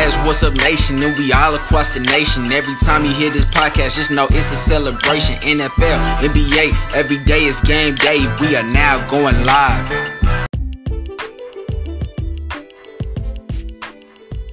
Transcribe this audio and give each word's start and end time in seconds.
Yes, 0.00 0.16
what's 0.24 0.44
up, 0.44 0.54
nation? 0.54 1.02
And 1.02 1.18
we 1.18 1.32
all 1.32 1.56
across 1.56 1.94
the 1.94 1.98
nation. 1.98 2.52
Every 2.52 2.76
time 2.76 3.04
you 3.04 3.10
hear 3.10 3.30
this 3.30 3.44
podcast, 3.46 3.96
just 3.96 4.12
know 4.12 4.26
it's 4.30 4.52
a 4.52 4.54
celebration. 4.54 5.34
NFL, 5.42 6.18
NBA, 6.18 6.94
every 6.94 7.18
day 7.24 7.42
is 7.46 7.60
game 7.62 7.96
day. 7.96 8.20
We 8.40 8.54
are 8.54 8.62
now 8.62 9.04
going 9.10 9.44
live. 9.44 9.90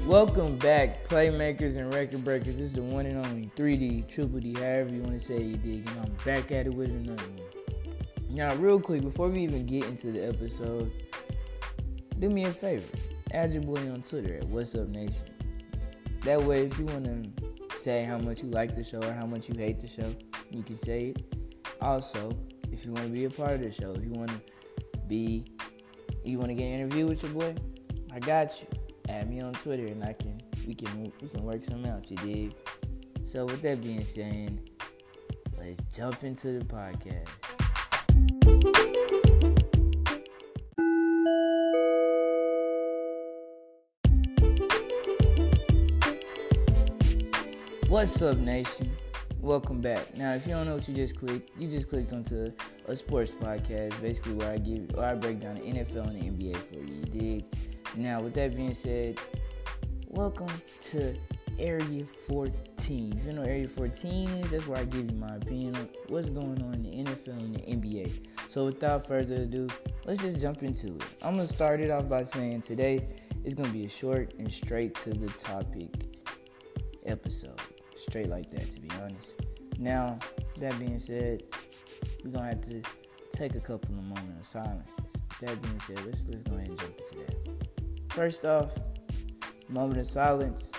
Welcome 0.04 0.58
back, 0.58 1.08
playmakers 1.08 1.78
and 1.78 1.94
record 1.94 2.24
breakers. 2.24 2.56
This 2.56 2.62
is 2.62 2.74
the 2.74 2.82
one 2.82 3.06
and 3.06 3.24
only 3.24 3.52
3D, 3.56 4.10
Triple 4.10 4.40
D, 4.40 4.56
however 4.56 4.90
you 4.90 5.04
want 5.04 5.14
to 5.14 5.24
say 5.24 5.44
you 5.44 5.58
dig. 5.58 5.88
And 5.88 6.02
I'm 6.02 6.12
back 6.26 6.52
at 6.52 6.66
it 6.66 6.74
with 6.74 6.90
another 6.90 7.22
one. 7.22 7.42
Now, 8.32 8.56
real 8.56 8.80
quick, 8.80 9.04
before 9.04 9.30
we 9.30 9.44
even 9.44 9.68
get 9.68 9.86
into 9.86 10.12
the 10.12 10.28
episode, 10.28 10.92
do 12.18 12.32
me 12.32 12.46
a 12.46 12.52
favor. 12.52 12.98
Add 13.32 13.54
your 13.54 13.62
boy 13.62 13.92
on 13.92 14.02
Twitter 14.02 14.38
at 14.38 14.46
What's 14.46 14.74
Up 14.74 14.88
Nation. 14.88 15.35
That 16.26 16.42
way, 16.42 16.66
if 16.66 16.80
you 16.80 16.86
want 16.86 17.06
to 17.06 17.80
say 17.80 18.04
how 18.04 18.18
much 18.18 18.42
you 18.42 18.50
like 18.50 18.76
the 18.76 18.84
show 18.84 18.98
or 18.98 19.14
how 19.14 19.28
much 19.28 19.48
you 19.48 19.54
hate 19.54 19.80
the 19.80 19.88
show, 19.88 20.12
you 20.50 20.64
can 20.64 20.76
say 20.76 21.10
it. 21.10 21.22
Also, 21.82 22.36
if 22.72 22.84
you 22.84 22.92
want 22.94 23.06
to 23.06 23.14
be 23.14 23.26
a 23.26 23.30
part 23.30 23.52
of 23.52 23.62
the 23.62 23.72
show, 23.72 23.92
if 23.92 24.04
you 24.04 24.10
want 24.10 24.32
to 24.32 24.42
be, 25.08 25.46
you 26.24 26.40
want 26.40 26.50
to 26.50 26.56
get 26.56 26.64
an 26.64 26.80
interview 26.80 27.06
with 27.06 27.22
your 27.22 27.32
boy, 27.32 27.54
I 28.12 28.18
got 28.18 28.60
you 28.60 28.68
add 29.08 29.30
me 29.30 29.40
on 29.42 29.54
Twitter 29.54 29.86
and 29.86 30.04
I 30.04 30.14
can 30.14 30.42
we 30.66 30.74
can 30.74 31.12
we 31.22 31.28
can 31.28 31.44
work 31.44 31.64
something 31.64 31.92
out, 31.92 32.10
you 32.10 32.18
dig? 32.18 32.56
So 33.24 33.46
with 33.46 33.62
that 33.62 33.84
being 33.84 34.04
said, 34.04 34.68
let's 35.60 35.96
jump 35.96 36.24
into 36.24 36.58
the 36.58 36.66
podcast. 36.66 37.28
What's 47.96 48.22
up, 48.22 48.40
nation? 48.40 48.92
Welcome 49.40 49.80
back. 49.80 50.18
Now, 50.18 50.34
if 50.34 50.46
you 50.46 50.52
don't 50.52 50.68
know 50.68 50.76
what 50.76 50.86
you 50.86 50.94
just 50.94 51.18
clicked, 51.18 51.58
you 51.58 51.70
just 51.70 51.88
clicked 51.88 52.12
onto 52.12 52.52
a 52.90 52.94
sports 52.94 53.32
podcast, 53.32 54.02
basically 54.02 54.34
where 54.34 54.52
I 54.52 54.58
give 54.58 54.94
or 54.98 55.06
I 55.06 55.16
break 55.16 55.40
down 55.40 55.56
the 55.56 55.62
NFL 55.62 56.10
and 56.10 56.22
the 56.22 56.50
NBA 56.50 56.58
for 56.58 56.80
you. 56.80 56.94
You 56.94 57.04
dig? 57.06 57.46
Now, 57.96 58.20
with 58.20 58.34
that 58.34 58.54
being 58.54 58.74
said, 58.74 59.18
welcome 60.10 60.50
to 60.88 61.16
Area 61.58 62.04
14. 62.28 63.18
If 63.18 63.26
you 63.28 63.32
know 63.32 63.44
Area 63.44 63.70
14 63.70 64.28
is, 64.28 64.52
that's 64.52 64.68
where 64.68 64.80
I 64.80 64.84
give 64.84 65.10
you 65.10 65.16
my 65.16 65.34
opinion 65.38 65.78
on 65.78 65.88
what's 66.10 66.30
going 66.30 66.62
on 66.64 66.74
in 66.74 66.84
the 66.84 67.12
NFL 67.12 67.46
and 67.46 67.56
the 67.56 67.62
NBA. 67.62 68.28
So, 68.50 68.66
without 68.66 69.08
further 69.08 69.36
ado, 69.36 69.70
let's 70.04 70.20
just 70.20 70.42
jump 70.42 70.64
into 70.64 70.88
it. 70.88 71.04
I'm 71.24 71.38
gonna 71.38 71.48
start 71.48 71.80
it 71.80 71.94
off 71.94 72.10
by 72.10 72.26
saying 72.26 72.64
today 72.64 73.08
is 73.46 73.54
gonna 73.54 73.70
be 73.70 73.86
a 73.86 73.90
short 73.90 74.34
and 74.38 74.54
straight 74.54 74.96
to 74.96 75.12
the 75.12 75.30
topic 75.30 75.92
episode. 77.06 77.62
Straight 78.10 78.30
like 78.30 78.50
that, 78.52 78.72
to 78.72 78.80
be 78.80 78.90
honest. 79.02 79.42
Now, 79.78 80.18
that 80.60 80.78
being 80.80 81.00
said, 81.00 81.44
we're 82.24 82.32
gonna 82.32 82.48
have 82.48 82.62
to 82.70 82.82
take 83.34 83.56
a 83.56 83.60
couple 83.60 83.96
of 83.96 84.04
moments 84.04 84.54
of 84.56 84.62
silence. 84.62 84.92
That 85.42 85.62
being 85.62 85.80
said, 85.82 86.06
let's 86.06 86.26
let's 86.30 86.44
go 86.44 86.56
ahead 86.56 86.70
and 86.70 86.80
jump 86.80 87.00
into 87.00 87.26
that. 87.26 88.14
First 88.14 88.46
off, 88.46 88.72
moment 89.70 90.00
of 90.00 90.06
silence 90.06 90.72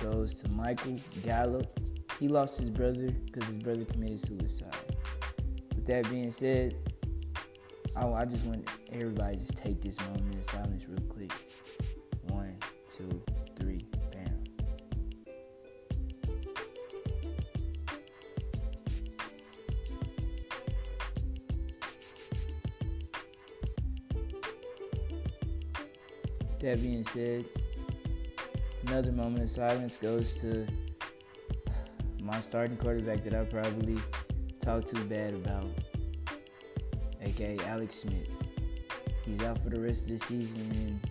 goes 0.00 0.34
to 0.36 0.50
Michael 0.52 0.96
Gallup. 1.22 1.70
He 2.18 2.28
lost 2.28 2.58
his 2.58 2.70
brother 2.70 3.10
because 3.10 3.44
his 3.48 3.58
brother 3.58 3.84
committed 3.84 4.20
suicide. 4.20 4.74
With 5.74 5.86
that 5.86 6.08
being 6.08 6.30
said, 6.32 6.76
I, 7.96 8.06
I 8.06 8.24
just 8.24 8.44
want 8.44 8.68
everybody 8.92 9.36
just 9.36 9.56
take 9.56 9.80
this 9.82 9.98
moment 10.00 10.36
of 10.36 10.44
silence 10.46 10.84
real 10.88 11.00
quick. 11.08 11.32
That 26.68 26.82
being 26.82 27.04
said, 27.14 27.46
another 28.86 29.10
moment 29.10 29.42
of 29.42 29.48
silence 29.48 29.96
goes 29.96 30.34
to 30.40 30.66
my 32.20 32.42
starting 32.42 32.76
quarterback 32.76 33.24
that 33.24 33.32
I 33.32 33.44
probably 33.44 33.96
talked 34.60 34.88
too 34.88 35.02
bad 35.04 35.32
about, 35.32 35.64
aka 37.22 37.56
Alex 37.68 38.00
Smith. 38.00 38.28
He's 39.24 39.42
out 39.44 39.62
for 39.62 39.70
the 39.70 39.80
rest 39.80 40.10
of 40.10 40.18
the 40.18 40.18
season, 40.18 40.70
and 40.74 41.10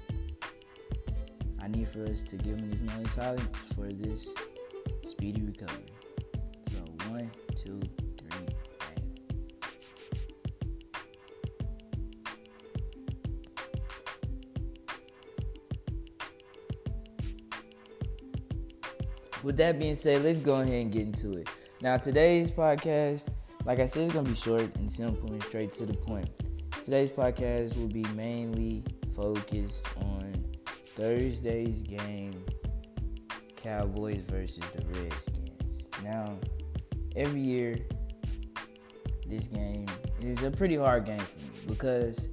I 1.64 1.70
need 1.70 1.90
for 1.90 2.04
us 2.04 2.22
to 2.22 2.36
give 2.36 2.60
him 2.60 2.70
this 2.70 2.82
moment 2.82 3.08
of 3.08 3.14
silence 3.14 3.58
for 3.74 3.88
this 3.88 4.30
speedy 5.08 5.42
recovery. 5.42 5.86
So, 6.72 6.78
one, 7.10 7.32
two, 7.56 7.82
with 19.48 19.56
that 19.56 19.80
being 19.80 19.96
said, 19.96 20.26
let's 20.26 20.40
go 20.40 20.56
ahead 20.60 20.74
and 20.74 20.92
get 20.92 21.04
into 21.04 21.32
it. 21.32 21.48
Now, 21.82 21.96
today's 21.96 22.52
podcast, 22.52 23.28
like 23.64 23.80
I 23.80 23.86
said, 23.86 24.04
it's 24.04 24.14
gonna 24.14 24.28
be 24.28 24.36
short 24.36 24.76
and 24.76 24.92
simple 24.92 25.32
and 25.32 25.42
straight 25.42 25.74
to 25.76 25.86
the 25.86 25.94
point. 25.94 26.30
Today's 26.84 27.12
podcast 27.12 27.78
will 27.78 27.88
be 27.88 28.04
mainly 28.14 28.84
focused 29.16 29.86
on 30.02 30.46
Thursday's 30.98 31.82
game, 31.82 32.44
Cowboys 33.56 34.20
versus 34.28 34.60
the 34.76 34.86
Redskins. 35.00 35.88
Now, 36.04 36.38
every 37.16 37.40
year, 37.40 37.78
this 39.30 39.48
game 39.48 39.86
is 40.20 40.44
a 40.44 40.52
pretty 40.52 40.76
hard 40.76 41.06
game 41.06 41.20
for 41.20 41.40
me 41.40 41.52
because 41.68 42.28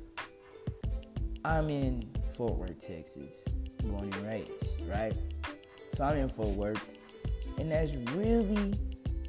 I'm 1.45 1.71
in 1.71 2.11
Fort 2.37 2.55
Worth, 2.55 2.81
Texas, 2.81 3.45
born 3.85 4.11
and 4.13 4.89
right? 4.89 5.17
So 5.95 6.03
I'm 6.03 6.17
in 6.17 6.29
Fort 6.29 6.49
Worth, 6.57 6.85
and 7.59 7.71
that's 7.71 7.95
really, 8.15 8.75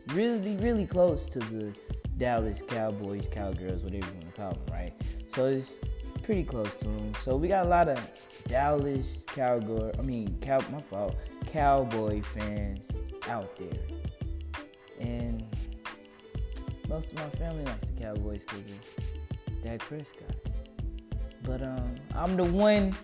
really, 0.07 0.55
really 0.57 0.85
close 0.85 1.25
to 1.27 1.39
the 1.39 1.73
Dallas 2.17 2.61
Cowboys, 2.67 3.27
Cowgirls, 3.27 3.83
whatever 3.83 4.05
you 4.05 4.13
want 4.13 4.35
to 4.35 4.41
call 4.41 4.53
them, 4.53 4.65
right? 4.71 4.93
So 5.27 5.45
it's 5.45 5.79
pretty 6.23 6.43
close 6.43 6.75
to 6.77 6.85
them. 6.85 7.13
So 7.21 7.35
we 7.35 7.47
got 7.47 7.65
a 7.65 7.69
lot 7.69 7.89
of 7.89 7.99
Dallas 8.47 9.25
Cowgirl, 9.27 9.91
I 9.99 10.01
mean, 10.01 10.37
cow, 10.41 10.61
my 10.71 10.81
fault, 10.81 11.15
Cowboy 11.51 12.21
fans 12.21 12.91
out 13.27 13.57
there, 13.57 13.79
and 14.99 15.43
most 16.87 17.11
of 17.11 17.17
my 17.17 17.29
family 17.31 17.63
likes 17.65 17.85
the 17.85 18.01
Cowboys 18.01 18.45
because 18.45 18.71
of 18.71 19.63
Dak 19.63 19.79
Prescott. 19.79 20.35
But 21.43 21.61
um, 21.61 21.95
I'm 22.15 22.37
the 22.37 22.43
one 22.43 22.95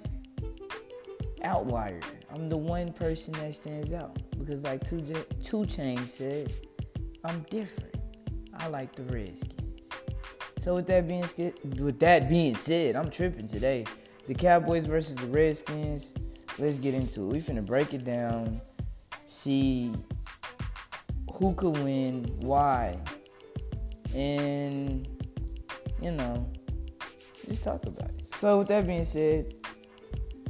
outlier. 1.43 1.99
I'm 2.33 2.49
the 2.49 2.57
one 2.57 2.93
person 2.93 3.33
that 3.33 3.53
stands 3.53 3.93
out 3.93 4.17
because, 4.41 4.63
like 4.63 4.83
Two 4.83 5.01
Two 5.43 5.65
Chain 5.65 6.05
said, 6.05 6.53
I'm 7.23 7.45
different. 7.49 7.95
I 8.57 8.67
like 8.67 8.95
the 8.95 9.03
Redskins. 9.03 9.53
So 10.59 10.75
with 10.75 10.87
that 10.87 11.07
being 11.07 11.23
with 11.79 11.99
that 11.99 12.29
being 12.29 12.55
said, 12.55 12.95
I'm 12.95 13.09
tripping 13.09 13.47
today. 13.47 13.85
The 14.27 14.35
Cowboys 14.35 14.85
versus 14.85 15.15
the 15.15 15.27
Redskins. 15.27 16.13
Let's 16.59 16.75
get 16.75 16.93
into 16.93 17.21
it. 17.21 17.27
We 17.27 17.39
finna 17.39 17.65
break 17.65 17.93
it 17.93 18.03
down. 18.03 18.61
See 19.27 19.91
who 21.33 21.55
could 21.55 21.77
win, 21.79 22.25
why, 22.41 22.99
and 24.13 25.07
you 26.01 26.11
know, 26.11 26.47
just 27.47 27.63
talk 27.63 27.81
about 27.83 28.11
it. 28.11 28.25
So 28.35 28.59
with 28.59 28.67
that 28.67 28.85
being 28.85 29.03
said, 29.03 29.53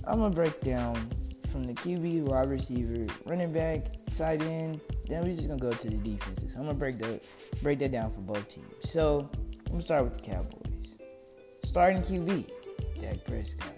I'm 0.06 0.20
gonna 0.20 0.36
break 0.36 0.60
down 0.62 1.10
from 1.52 1.66
the 1.66 1.74
QB, 1.74 2.24
wide 2.24 2.50
receiver, 2.50 3.12
running 3.26 3.52
back, 3.52 3.82
tight 4.18 4.42
end. 4.42 4.80
Then 5.08 5.24
we're 5.24 5.36
just 5.36 5.48
gonna 5.48 5.60
go 5.60 5.72
to 5.72 5.90
the 5.90 5.98
defenses. 5.98 6.56
I'm 6.56 6.66
gonna 6.66 6.78
break 6.78 6.98
that 7.00 7.22
break 7.62 7.80
that 7.80 7.92
down 7.92 8.12
for 8.12 8.22
both 8.22 8.50
teams. 8.50 8.74
So 8.86 9.30
I'm 9.66 9.72
gonna 9.72 9.82
start 9.82 10.04
with 10.06 10.16
the 10.16 10.22
Cowboys. 10.22 10.96
Starting 11.66 12.02
QB, 12.02 12.50
Dak 13.02 13.26
Prescott. 13.26 13.74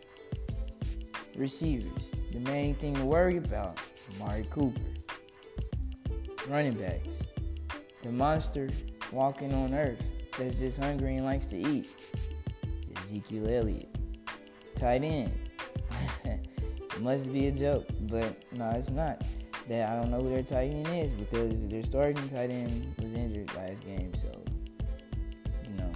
Receivers, 1.35 1.91
the 2.31 2.39
main 2.41 2.75
thing 2.75 2.93
to 2.93 3.03
worry 3.03 3.37
about, 3.37 3.79
Amari 4.15 4.45
Cooper. 4.51 4.79
Running 6.47 6.77
backs, 6.77 7.23
the 8.03 8.11
monster 8.11 8.69
walking 9.11 9.53
on 9.53 9.73
earth 9.73 10.01
that's 10.37 10.59
just 10.59 10.79
hungry 10.79 11.17
and 11.17 11.25
likes 11.25 11.47
to 11.47 11.57
eat, 11.57 11.89
Ezekiel 13.03 13.47
Elliott. 13.49 13.89
Tight 14.75 15.03
end, 15.03 15.31
must 17.03 17.31
be 17.31 17.47
a 17.47 17.51
joke, 17.51 17.85
but 18.09 18.35
no, 18.53 18.69
it's 18.71 18.89
not. 18.89 19.23
That 19.67 19.89
I 19.89 19.95
don't 19.95 20.11
know 20.11 20.21
who 20.21 20.29
their 20.29 20.43
tight 20.43 20.71
end 20.71 20.87
is 20.87 21.11
because 21.11 21.67
their 21.69 21.83
starting 21.83 22.29
tight 22.29 22.49
end 22.49 22.93
was 22.97 23.13
injured 23.13 23.53
last 23.55 23.85
game, 23.85 24.13
so 24.13 24.27
you 25.65 25.75
know, 25.77 25.91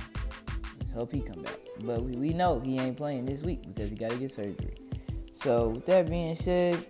let's 0.80 0.92
hope 0.92 1.12
he 1.12 1.22
come 1.22 1.42
back. 1.42 1.58
But 1.82 2.04
we, 2.04 2.16
we 2.16 2.34
know 2.34 2.60
he 2.60 2.78
ain't 2.80 2.98
playing 2.98 3.26
this 3.26 3.44
week 3.44 3.64
because 3.64 3.90
he 3.90 3.96
got 3.96 4.12
to 4.12 4.18
get 4.18 4.32
surgery. 4.32 4.78
So, 5.34 5.70
with 5.70 5.86
that 5.86 6.10
being 6.10 6.36
said, 6.36 6.86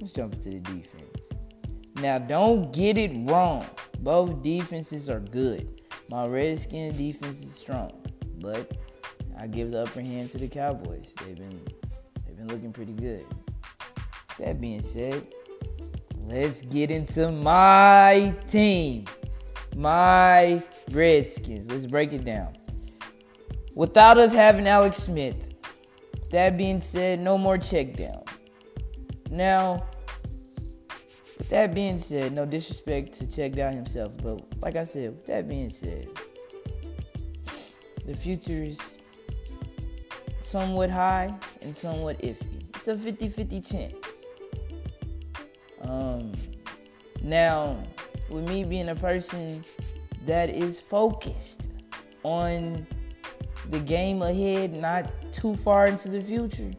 let's 0.00 0.12
jump 0.12 0.34
into 0.34 0.50
the 0.50 0.60
defense. 0.60 1.08
Now, 1.96 2.18
don't 2.18 2.72
get 2.72 2.96
it 2.96 3.10
wrong. 3.28 3.66
Both 4.00 4.42
defenses 4.42 5.10
are 5.10 5.20
good. 5.20 5.82
My 6.10 6.26
Redskins 6.26 6.96
defense 6.96 7.42
is 7.42 7.54
strong, 7.54 7.90
but 8.38 8.72
I 9.38 9.46
give 9.46 9.72
the 9.72 9.82
upper 9.82 10.00
hand 10.00 10.30
to 10.30 10.38
the 10.38 10.48
Cowboys. 10.48 11.12
They've 11.24 11.36
been 11.36 11.60
they've 12.26 12.36
been 12.36 12.48
looking 12.48 12.72
pretty 12.72 12.92
good. 12.92 13.26
That 14.38 14.60
being 14.60 14.82
said, 14.82 15.26
let's 16.26 16.62
get 16.62 16.90
into 16.90 17.30
my 17.30 18.34
team. 18.48 19.06
My 19.76 20.62
Redskins. 20.90 21.70
Let's 21.70 21.86
break 21.86 22.12
it 22.12 22.24
down. 22.24 22.56
Without 23.74 24.18
us 24.18 24.32
having 24.32 24.66
Alex 24.66 24.98
Smith, 24.98 25.54
that 26.30 26.56
being 26.56 26.80
said, 26.80 27.20
no 27.20 27.38
more 27.38 27.58
check 27.58 27.96
down. 27.96 28.22
Now, 29.30 29.86
with 31.38 31.48
that 31.50 31.74
being 31.74 31.98
said, 31.98 32.32
no 32.32 32.44
disrespect 32.44 33.12
to 33.14 33.26
check 33.26 33.52
down 33.52 33.74
himself, 33.74 34.16
but 34.22 34.42
like 34.60 34.76
I 34.76 34.84
said, 34.84 35.10
with 35.10 35.26
that 35.26 35.48
being 35.48 35.70
said, 35.70 36.08
the 38.04 38.14
future 38.14 38.64
is 38.64 38.98
somewhat 40.40 40.90
high 40.90 41.34
and 41.62 41.74
somewhat 41.74 42.18
iffy. 42.20 42.64
It's 42.74 42.88
a 42.88 42.96
50 42.96 43.28
50 43.28 43.60
chance. 43.60 44.07
Um, 45.88 46.32
now, 47.22 47.82
with 48.28 48.48
me 48.48 48.62
being 48.62 48.90
a 48.90 48.94
person 48.94 49.64
that 50.26 50.50
is 50.50 50.80
focused 50.80 51.70
on 52.22 52.86
the 53.70 53.80
game 53.80 54.22
ahead, 54.22 54.74
not 54.74 55.10
too 55.32 55.56
far 55.56 55.86
into 55.86 56.08
the 56.08 56.20
future. 56.20 56.70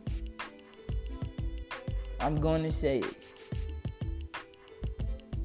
I'm 2.19 2.39
going 2.39 2.63
to 2.63 2.71
say 2.71 2.99
it. 2.99 3.15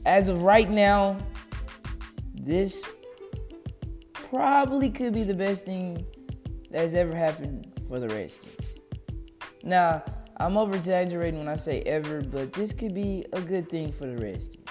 As 0.04 0.28
of 0.28 0.42
right 0.42 0.68
now, 0.68 1.16
this 2.34 2.84
probably 4.12 4.90
could 4.90 5.14
be 5.14 5.22
the 5.22 5.34
best 5.34 5.64
thing 5.64 6.04
that's 6.70 6.92
ever 6.92 7.14
happened 7.14 7.72
for 7.88 7.98
the 7.98 8.08
Redskins. 8.08 8.56
Now, 9.62 10.02
I'm 10.44 10.56
over 10.56 10.76
exaggerating 10.76 11.38
when 11.38 11.48
I 11.48 11.56
say 11.56 11.82
ever, 11.82 12.20
but 12.20 12.52
this 12.52 12.72
could 12.72 12.94
be 12.94 13.24
a 13.32 13.40
good 13.40 13.68
thing 13.68 13.92
for 13.92 14.06
the 14.06 14.16
Redskins. 14.16 14.66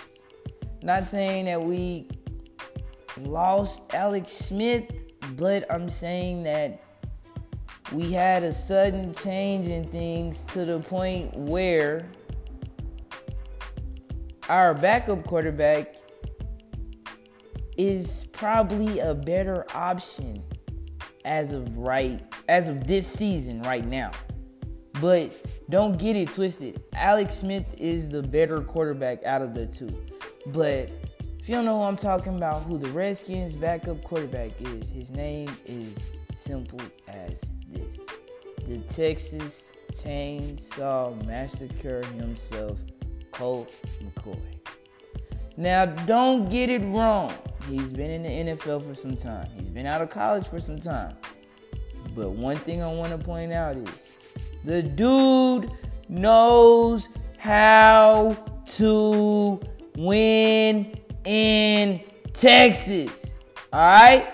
Not 0.84 1.08
saying 1.08 1.46
that 1.46 1.62
we 1.62 2.10
lost 3.18 3.82
Alex 3.94 4.32
Smith 4.32 4.92
but 5.32 5.72
I'm 5.72 5.90
saying 5.90 6.44
that 6.44 6.82
we 7.92 8.12
had 8.12 8.44
a 8.44 8.54
sudden 8.54 9.14
change 9.14 9.68
in 9.68 9.86
things 9.86 10.42
to 10.54 10.66
the 10.66 10.80
point 10.80 11.36
where 11.36 12.08
our 14.50 14.74
backup 14.74 15.26
quarterback 15.26 15.96
is 17.78 18.28
probably 18.32 19.00
a 19.00 19.14
better 19.14 19.66
option 19.74 20.44
as 21.26 21.54
of 21.54 21.78
right 21.78 22.22
as 22.50 22.68
of 22.68 22.86
this 22.86 23.08
season 23.08 23.62
right 23.64 23.86
now. 23.86 24.12
But 25.00 25.34
don't 25.70 25.98
get 25.98 26.16
it 26.16 26.32
twisted. 26.32 26.82
Alex 26.96 27.36
Smith 27.36 27.66
is 27.78 28.10
the 28.10 28.22
better 28.22 28.62
quarterback 28.62 29.24
out 29.24 29.42
of 29.42 29.54
the 29.54 29.66
two. 29.66 29.90
But 30.48 30.92
if 31.40 31.50
you 31.50 31.56
don't 31.56 31.66
know 31.66 31.78
who 31.78 31.84
I'm 31.84 31.98
talking 31.98 32.38
about, 32.38 32.64
who 32.64 32.78
the 32.78 32.90
Redskins 32.90 33.56
backup 33.56 34.04
quarterback 34.04 34.52
is, 34.62 34.90
his 34.90 35.12
name 35.12 35.50
is 35.66 36.14
simple 36.36 36.82
as 37.08 37.42
this. 37.70 38.00
The 38.68 38.78
Texas 38.80 39.72
Chainsaw 39.94 41.26
Massacre 41.26 42.04
himself, 42.16 42.80
Colt 43.32 43.74
McCoy. 44.04 44.40
Now, 45.56 45.86
don't 45.86 46.50
get 46.50 46.70
it 46.70 46.82
wrong. 46.82 47.34
He's 47.70 47.92
been 47.92 48.10
in 48.10 48.24
the 48.24 48.54
NFL 48.54 48.88
for 48.88 48.96
some 48.96 49.16
time. 49.16 49.48
He's 49.56 49.70
been 49.70 49.86
out 49.86 50.02
of 50.02 50.10
college 50.10 50.48
for 50.48 50.60
some 50.60 50.80
time. 50.80 51.16
But 52.16 52.32
one 52.32 52.58
thing 52.58 52.82
I 52.82 52.92
want 52.92 53.12
to 53.12 53.18
point 53.18 53.54
out 53.54 53.76
is 53.76 53.90
the 54.64 54.82
dude 54.82 55.72
knows 56.10 57.10
how 57.38 58.38
to 58.66 59.60
win 59.98 60.96
in 61.26 62.02
Texas. 62.34 63.36
All 63.72 63.80
right? 63.80 64.32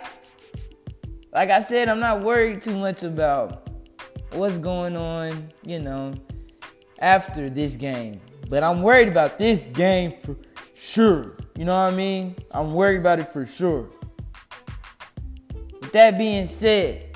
Like 1.33 1.49
I 1.49 1.59
said, 1.59 1.89
I'm 1.89 1.99
not 1.99 2.21
worried 2.21 2.61
too 2.61 2.77
much 2.77 3.03
about 3.03 3.69
what's 4.31 4.59
going 4.59 4.95
on, 4.95 5.49
you 5.63 5.79
know, 5.79 6.13
after 7.01 7.49
this 7.49 7.75
game. 7.75 8.19
But 8.49 8.63
I'm 8.63 8.81
worried 8.81 9.07
about 9.07 9.37
this 9.37 9.65
game 9.65 10.11
for 10.11 10.35
sure. 10.75 11.35
You 11.55 11.65
know 11.65 11.75
what 11.75 11.93
I 11.93 11.95
mean? 11.95 12.35
I'm 12.53 12.71
worried 12.71 12.99
about 12.99 13.19
it 13.19 13.27
for 13.29 13.45
sure. 13.45 13.89
With 15.81 15.91
that 15.93 16.17
being 16.17 16.45
said, 16.45 17.08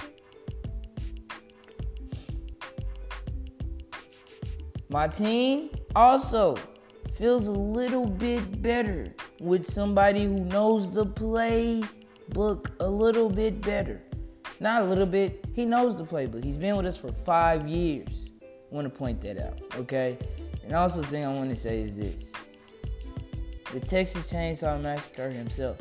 my 4.93 5.07
team 5.07 5.71
also 5.95 6.55
feels 7.15 7.47
a 7.47 7.51
little 7.51 8.05
bit 8.05 8.61
better 8.61 9.11
with 9.39 9.65
somebody 9.65 10.25
who 10.25 10.41
knows 10.41 10.91
the 10.91 11.03
playbook 11.03 12.69
a 12.79 12.87
little 12.87 13.27
bit 13.27 13.59
better. 13.61 13.99
Not 14.59 14.83
a 14.83 14.85
little 14.85 15.07
bit, 15.07 15.43
he 15.55 15.65
knows 15.65 15.95
the 15.95 16.03
playbook. 16.03 16.43
He's 16.43 16.59
been 16.59 16.75
with 16.75 16.85
us 16.85 16.95
for 16.95 17.11
five 17.25 17.67
years. 17.67 18.29
I 18.43 18.75
want 18.75 18.85
to 18.85 18.95
point 18.95 19.19
that 19.21 19.39
out, 19.39 19.59
okay? 19.77 20.15
And 20.63 20.75
also, 20.75 21.01
the 21.01 21.07
thing 21.07 21.25
I 21.25 21.33
want 21.33 21.49
to 21.49 21.55
say 21.55 21.81
is 21.81 21.97
this 21.97 22.31
the 23.73 23.79
Texas 23.79 24.31
Chainsaw 24.31 24.79
Massacre 24.79 25.31
himself. 25.31 25.77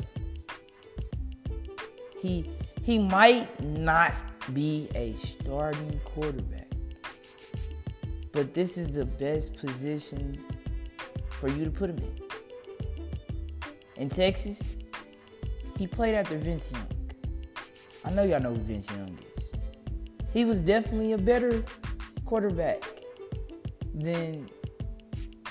He 2.19 2.49
he 2.81 2.97
might 2.97 3.47
not 3.63 4.13
be 4.55 4.89
a 4.95 5.13
starting 5.17 6.01
quarterback, 6.03 6.62
but 8.33 8.53
this 8.53 8.77
is 8.77 8.87
the 8.89 9.05
best 9.05 9.55
position 9.55 10.43
for 11.29 11.47
you 11.47 11.63
to 11.63 11.71
put 11.71 11.91
him 11.91 11.99
in. 11.99 12.19
In 13.95 14.09
Texas, 14.09 14.75
he 15.77 15.87
played 15.87 16.15
after 16.15 16.37
Vince 16.37 16.71
Young. 16.71 16.87
I 18.03 18.11
know 18.11 18.23
y'all 18.23 18.41
know 18.41 18.53
who 18.53 18.59
Vince 18.59 18.89
Young 18.89 19.17
is. 19.17 19.49
He 20.33 20.45
was 20.45 20.61
definitely 20.61 21.13
a 21.13 21.17
better 21.17 21.63
quarterback 22.25 22.83
than 23.93 24.49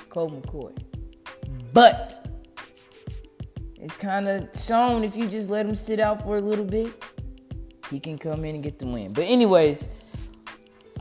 Colt 0.09 0.33
McCoy. 0.43 0.77
But 1.73 2.27
it's 3.81 3.97
kind 3.97 4.29
of 4.29 4.49
shown 4.61 5.05
if 5.05 5.17
you 5.17 5.29
just 5.29 5.51
let 5.51 5.65
him 5.65 5.77
sit 5.77 6.01
out 6.01 6.25
for 6.25 6.37
a 6.37 6.41
little 6.41 6.65
bit, 6.65 6.93
he 7.91 8.01
can 8.01 8.19
come 8.19 8.45
in 8.45 8.57
and 8.57 8.65
get 8.65 8.79
the 8.81 8.87
win. 8.87 9.13
But 9.13 9.25
anyways, 9.25 9.95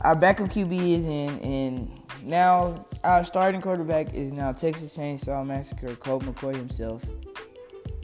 our 0.02 0.16
backup 0.16 0.50
QB 0.50 0.96
is 0.96 1.06
in, 1.06 1.38
and 1.40 2.02
now, 2.24 2.84
our 3.02 3.24
starting 3.24 3.60
quarterback 3.60 4.14
is 4.14 4.32
now 4.32 4.52
Texas 4.52 4.96
Chainsaw 4.96 5.44
Massacre, 5.44 5.96
Colt 5.96 6.22
McCoy 6.22 6.54
himself. 6.54 7.04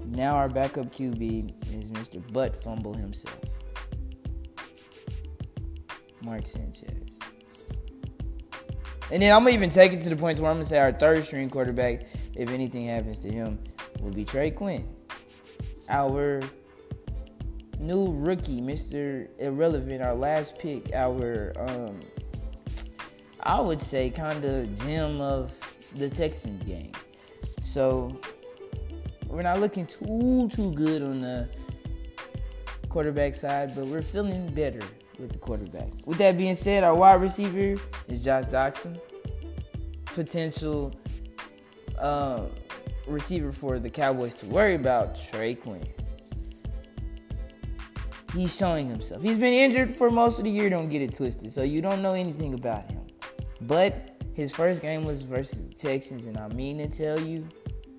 Now, 0.05 0.37
our 0.37 0.49
backup 0.49 0.93
QB 0.93 1.75
is 1.75 1.91
Mr. 1.91 2.33
Butt 2.33 2.61
Fumble 2.63 2.95
himself, 2.95 3.39
Mark 6.23 6.49
Sanchez. 6.49 6.89
And 9.13 9.23
then 9.23 9.33
I'm 9.33 9.45
gonna 9.45 9.55
even 9.55 9.71
take 9.71 9.93
it 9.93 10.03
to 10.03 10.11
the 10.11 10.17
point 10.17 10.41
where 10.41 10.51
I'm 10.51 10.57
gonna 10.57 10.65
say 10.65 10.79
our 10.79 10.93
third 10.93 11.25
string 11.25 11.49
quarterback, 11.49 12.03
if 12.35 12.51
anything 12.51 12.87
happens 12.87 13.21
to 13.21 13.31
him, 13.31 13.59
will 14.01 14.11
be 14.11 14.25
Trey 14.25 14.51
Quinn. 14.51 14.89
Our 15.91 16.43
new 17.79 18.13
rookie, 18.13 18.61
Mr. 18.61 19.29
Irrelevant, 19.39 20.03
our 20.03 20.15
last 20.15 20.59
pick, 20.59 20.95
our 20.95 21.53
um, 21.57 22.01
I 23.43 23.61
would 23.61 23.83
say, 23.83 24.11
kind 24.11 24.45
of 24.45 24.75
gem 24.85 25.21
of 25.21 25.53
the 25.95 26.11
Texans 26.11 26.65
game. 26.67 26.93
So 27.41 28.21
we're 29.27 29.43
not 29.43 29.61
looking 29.61 29.87
too 29.87 30.49
too 30.53 30.73
good 30.73 31.03
on 31.03 31.21
the 31.21 31.49
quarterback 32.89 33.35
side, 33.35 33.75
but 33.75 33.87
we're 33.87 34.03
feeling 34.03 34.49
better 34.49 34.81
with 35.19 35.33
the 35.33 35.39
quarterback. 35.39 35.89
With 36.07 36.19
that 36.19 36.37
being 36.37 36.55
said, 36.55 36.85
our 36.85 36.95
wide 36.95 37.21
receiver 37.21 37.81
is 38.09 38.25
Josh 38.25 38.47
Doctson, 38.47 39.01
potential 40.07 40.93
uh, 41.99 42.47
receiver 43.07 43.53
for 43.53 43.79
the 43.79 43.91
Cowboys 43.91 44.35
to 44.37 44.47
worry 44.47 44.75
about. 44.75 45.19
Trey 45.31 45.55
Quinn. 45.55 45.85
He's 48.35 48.55
showing 48.55 48.89
himself. 48.89 49.23
He's 49.23 49.39
been 49.39 49.55
injured 49.55 49.95
for 49.95 50.11
most 50.11 50.39
of 50.39 50.45
the 50.45 50.51
year. 50.51 50.69
Don't 50.69 50.89
get 50.89 51.03
it 51.03 51.15
twisted. 51.15 51.51
So 51.51 51.63
you 51.63 51.81
don't 51.81 52.03
know 52.03 52.13
anything 52.13 52.55
about 52.55 52.85
him. 52.91 53.07
But 53.63 54.19
his 54.39 54.53
first 54.53 54.83
game 54.83 55.05
was 55.05 55.23
versus 55.23 55.69
the 55.69 55.75
Texans, 55.75 56.27
and 56.27 56.37
I 56.37 56.47
mean 56.49 56.79
to 56.79 56.89
tell 56.89 57.19
you, 57.19 57.49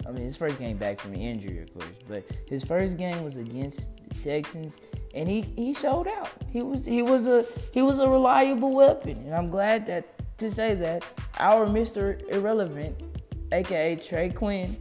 I 0.07 0.11
mean 0.11 0.23
his 0.23 0.37
first 0.37 0.57
game 0.57 0.77
back 0.77 0.99
from 0.99 1.11
the 1.11 1.19
injury, 1.19 1.61
of 1.61 1.73
course, 1.73 1.97
but 2.07 2.23
his 2.47 2.63
first 2.63 2.97
game 2.97 3.23
was 3.25 3.35
against 3.35 3.91
the 4.07 4.15
Texans, 4.15 4.79
and 5.13 5.27
he 5.27 5.41
he 5.41 5.73
showed 5.73 6.07
out. 6.07 6.29
He 6.49 6.61
was 6.61 6.85
he 6.85 7.01
was 7.01 7.27
a 7.27 7.45
he 7.73 7.81
was 7.81 7.99
a 7.99 8.07
reliable 8.07 8.73
weapon, 8.73 9.17
and 9.25 9.35
I'm 9.35 9.49
glad 9.49 9.85
that 9.87 10.37
to 10.37 10.49
say 10.49 10.75
that 10.75 11.03
our 11.39 11.65
Mr. 11.65 12.25
Irrelevant, 12.31 13.03
aka 13.51 13.97
Trey 13.97 14.29
Quinn, 14.29 14.77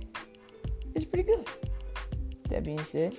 is 0.95 1.05
pretty 1.05 1.25
good. 1.25 1.45
That 2.51 2.63
being 2.63 2.85
said, 2.85 3.17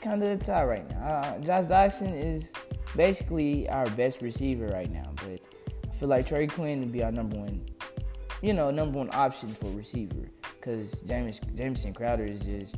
kind 0.00 0.22
of 0.22 0.38
the 0.38 0.44
tie 0.44 0.64
right 0.64 0.88
now. 0.90 1.00
Uh, 1.00 1.38
Josh 1.40 1.64
Doctson 1.64 2.14
is 2.14 2.52
basically 2.96 3.68
our 3.68 3.88
best 3.90 4.22
receiver 4.22 4.66
right 4.68 4.90
now, 4.90 5.12
but 5.16 5.40
I 5.88 5.94
feel 5.94 6.08
like 6.08 6.26
Trey 6.26 6.46
Quinn 6.46 6.80
would 6.80 6.92
be 6.92 7.02
our 7.02 7.12
number 7.12 7.36
one, 7.36 7.64
you 8.42 8.54
know, 8.54 8.70
number 8.70 8.98
one 8.98 9.10
option 9.12 9.48
for 9.48 9.66
receiver 9.70 10.28
because 10.54 11.00
James 11.00 11.40
Jamison 11.54 11.92
Crowder 11.92 12.24
is 12.24 12.40
just 12.40 12.76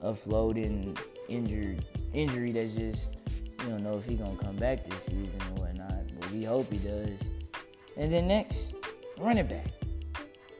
a 0.00 0.14
floating 0.14 0.96
injured 1.28 1.84
injury 2.12 2.52
that's 2.52 2.72
just 2.72 3.18
you 3.62 3.70
don't 3.70 3.82
know 3.82 3.94
if 3.94 4.04
he's 4.04 4.18
gonna 4.18 4.36
come 4.36 4.56
back 4.56 4.84
this 4.84 5.04
season 5.04 5.40
or 5.50 5.62
whatnot, 5.62 5.98
but 6.18 6.30
we 6.32 6.44
hope 6.44 6.70
he 6.70 6.78
does. 6.78 7.30
And 7.96 8.10
then 8.10 8.28
next, 8.28 8.76
running 9.18 9.46
back. 9.46 9.66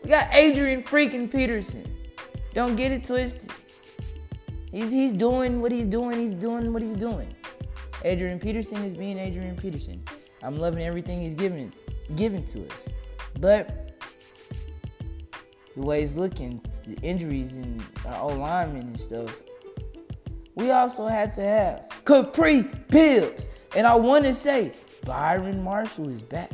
We 0.02 0.11
got 0.11 0.33
Adrian 0.33 0.83
freaking 0.83 1.31
Peterson. 1.31 1.85
Don't 2.55 2.76
get 2.76 2.90
it 2.93 3.05
twisted. 3.05 3.50
He's 4.71 4.91
he's 4.91 5.13
doing 5.13 5.61
what 5.61 5.73
he's 5.73 5.87
doing. 5.87 6.19
He's 6.19 6.35
doing 6.35 6.73
what 6.73 6.83
he's 6.83 6.97
doing. 6.97 7.35
Adrian 8.05 8.39
Peterson 8.39 8.85
is 8.85 8.95
being 8.95 9.19
Adrian 9.19 9.57
Peterson. 9.57 10.03
I'm 10.43 10.59
loving 10.59 10.83
everything 10.83 11.21
he's 11.21 11.35
giving 11.35 11.73
given 12.15 12.45
to 12.47 12.67
us. 12.67 12.89
But 13.41 14.01
the 15.75 15.83
way 15.83 16.03
it's 16.03 16.17
looking, 16.17 16.61
the 16.87 16.97
injuries 17.03 17.57
and 17.57 17.83
our 18.07 18.33
linemen 18.33 18.83
and 18.83 19.01
stuff, 19.01 19.43
we 20.55 20.71
also 20.71 21.07
had 21.07 21.33
to 21.35 21.43
have 21.43 21.89
Kapri 22.05 22.89
Bibbs. 22.89 23.49
And 23.77 23.87
I 23.87 23.95
want 23.97 24.25
to 24.25 24.33
say 24.33 24.73
Byron 25.05 25.63
Marshall 25.63 26.09
is 26.09 26.23
back. 26.23 26.53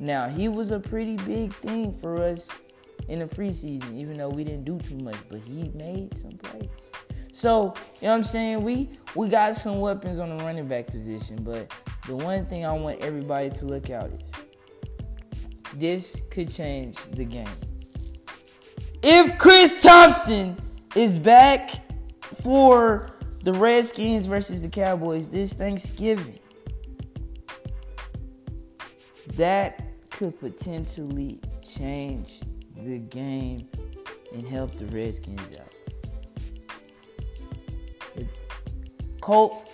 Now, 0.00 0.28
he 0.28 0.48
was 0.48 0.70
a 0.70 0.78
pretty 0.78 1.16
big 1.16 1.52
thing 1.54 1.92
for 1.92 2.22
us 2.22 2.48
in 3.08 3.18
the 3.18 3.26
preseason, 3.26 3.96
even 3.96 4.16
though 4.16 4.28
we 4.28 4.44
didn't 4.44 4.64
do 4.64 4.78
too 4.78 4.98
much, 4.98 5.16
but 5.28 5.40
he 5.40 5.70
made 5.74 6.16
some 6.16 6.32
plays. 6.32 6.68
So, 7.38 7.72
you 8.00 8.08
know 8.08 8.14
what 8.14 8.14
I'm 8.16 8.24
saying? 8.24 8.64
We 8.64 8.90
we 9.14 9.28
got 9.28 9.54
some 9.54 9.78
weapons 9.78 10.18
on 10.18 10.36
the 10.36 10.44
running 10.44 10.66
back 10.66 10.88
position, 10.88 11.44
but 11.44 11.72
the 12.08 12.16
one 12.16 12.46
thing 12.46 12.66
I 12.66 12.72
want 12.72 12.98
everybody 12.98 13.48
to 13.50 13.64
look 13.64 13.90
out 13.90 14.10
is 14.10 14.18
this 15.74 16.22
could 16.32 16.50
change 16.50 16.96
the 17.12 17.24
game. 17.24 17.46
If 19.04 19.38
Chris 19.38 19.84
Thompson 19.84 20.56
is 20.96 21.16
back 21.16 21.70
for 22.42 23.08
the 23.44 23.52
Redskins 23.52 24.26
versus 24.26 24.62
the 24.62 24.68
Cowboys 24.68 25.28
this 25.28 25.52
Thanksgiving, 25.52 26.40
that 29.34 29.86
could 30.10 30.40
potentially 30.40 31.38
change 31.62 32.40
the 32.76 32.98
game 32.98 33.58
and 34.34 34.44
help 34.44 34.72
the 34.72 34.86
Redskins 34.86 35.60
out. 35.60 35.87
Colt 39.28 39.68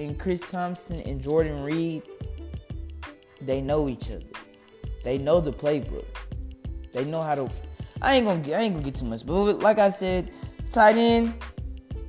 and 0.00 0.18
Chris 0.18 0.40
Thompson 0.40 1.00
and 1.02 1.22
Jordan 1.22 1.60
Reed, 1.60 2.02
they 3.40 3.60
know 3.60 3.88
each 3.88 4.10
other. 4.10 4.26
They 5.04 5.16
know 5.16 5.40
the 5.40 5.52
playbook. 5.52 6.06
They 6.92 7.04
know 7.04 7.22
how 7.22 7.36
to. 7.36 7.48
I 8.02 8.16
ain't 8.16 8.26
gonna. 8.26 8.40
I 8.56 8.62
ain't 8.62 8.74
gonna 8.74 8.84
get 8.84 8.96
too 8.96 9.04
much, 9.04 9.24
but 9.24 9.60
like 9.60 9.78
I 9.78 9.90
said, 9.90 10.32
tight 10.72 10.96
end. 10.96 11.34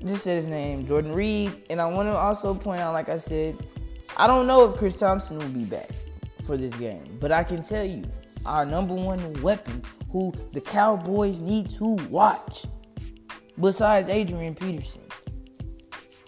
Just 0.03 0.23
said 0.23 0.37
his 0.37 0.47
name, 0.47 0.87
Jordan 0.87 1.13
Reed, 1.13 1.67
and 1.69 1.79
I 1.79 1.85
want 1.85 2.07
to 2.07 2.15
also 2.15 2.55
point 2.55 2.81
out, 2.81 2.93
like 2.93 3.09
I 3.09 3.19
said, 3.19 3.55
I 4.17 4.25
don't 4.25 4.47
know 4.47 4.67
if 4.67 4.77
Chris 4.77 4.95
Thompson 4.95 5.37
will 5.37 5.49
be 5.49 5.65
back 5.65 5.91
for 6.47 6.57
this 6.57 6.73
game, 6.77 7.15
but 7.21 7.31
I 7.31 7.43
can 7.43 7.61
tell 7.61 7.85
you, 7.85 8.05
our 8.47 8.65
number 8.65 8.95
one 8.95 9.39
weapon, 9.43 9.83
who 10.11 10.33
the 10.51 10.61
Cowboys 10.61 11.41
need 11.41 11.69
to 11.77 11.93
watch, 12.09 12.65
besides 13.59 14.09
Adrian 14.09 14.55
Peterson, 14.55 15.03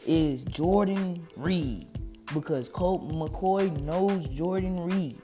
is 0.09 0.43
Jordan 0.45 1.27
Reed 1.37 1.87
because 2.33 2.67
Colt 2.67 3.07
McCoy 3.11 3.83
knows 3.83 4.27
Jordan 4.29 4.81
Reed. 4.81 5.21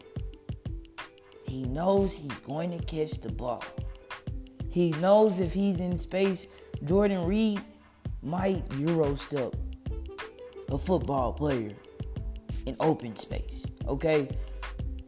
He 1.48 1.64
knows 1.64 2.14
he's 2.14 2.40
going 2.42 2.70
to 2.78 2.86
catch 2.86 3.20
the 3.20 3.32
ball. 3.32 3.64
He 4.70 4.92
knows 4.92 5.40
if 5.40 5.56
he's 5.56 5.80
in 5.80 5.98
space, 5.98 6.48
Jordan 6.84 7.26
Reed 7.26 7.62
might 8.22 8.72
Euro 8.74 9.16
step 9.16 9.56
a 10.70 10.78
football 10.78 11.34
player 11.34 11.72
in 12.68 12.76
open 12.80 13.16
space. 13.16 13.66
Okay? 13.88 14.30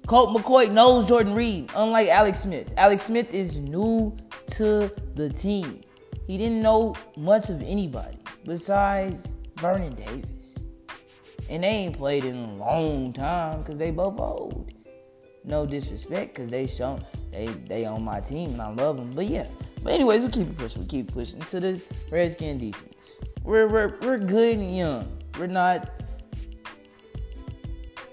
Colt 0.08 0.36
McCoy 0.36 0.72
knows 0.72 1.06
Jordan 1.06 1.36
Reed, 1.36 1.70
unlike 1.76 2.08
Alex 2.08 2.40
Smith. 2.40 2.74
Alex 2.78 3.04
Smith 3.04 3.32
is 3.32 3.60
new 3.60 4.18
to 4.54 4.92
the 5.14 5.30
team. 5.30 5.82
He 6.26 6.40
didn't 6.40 6.64
know 6.64 6.96
much 7.16 7.52
of 7.52 7.62
anybody 7.62 8.18
besides 8.44 9.36
Vernon 9.58 9.94
Davis. 9.96 10.58
And 11.50 11.64
they 11.64 11.68
ain't 11.68 11.98
played 11.98 12.26
in 12.26 12.36
a 12.36 12.56
long 12.56 13.14
time 13.14 13.62
because 13.62 13.78
they 13.78 13.92
both 13.92 14.20
old. 14.20 14.74
No 15.44 15.66
disrespect 15.66 16.36
because 16.36 16.50
they 16.50 16.68
shown 16.68 17.04
they 17.32 17.48
they 17.48 17.86
on 17.86 18.04
my 18.04 18.20
team 18.20 18.52
and 18.52 18.62
I 18.62 18.70
love 18.74 18.98
them. 18.98 19.12
But 19.14 19.28
yeah. 19.28 19.48
But 19.84 19.94
anyways, 19.94 20.24
we 20.24 20.30
keep 20.30 20.58
pushing. 20.58 20.82
We 20.82 20.88
keep 20.88 21.14
pushing 21.14 21.40
to 21.40 21.60
the 21.60 21.82
Redskin 22.12 22.58
defense. 22.58 23.16
We're 23.44 23.68
we're 23.70 23.98
we're 24.02 24.18
good 24.18 24.58
and 24.58 24.76
young. 24.76 25.18
We're 25.40 25.48
not 25.48 25.90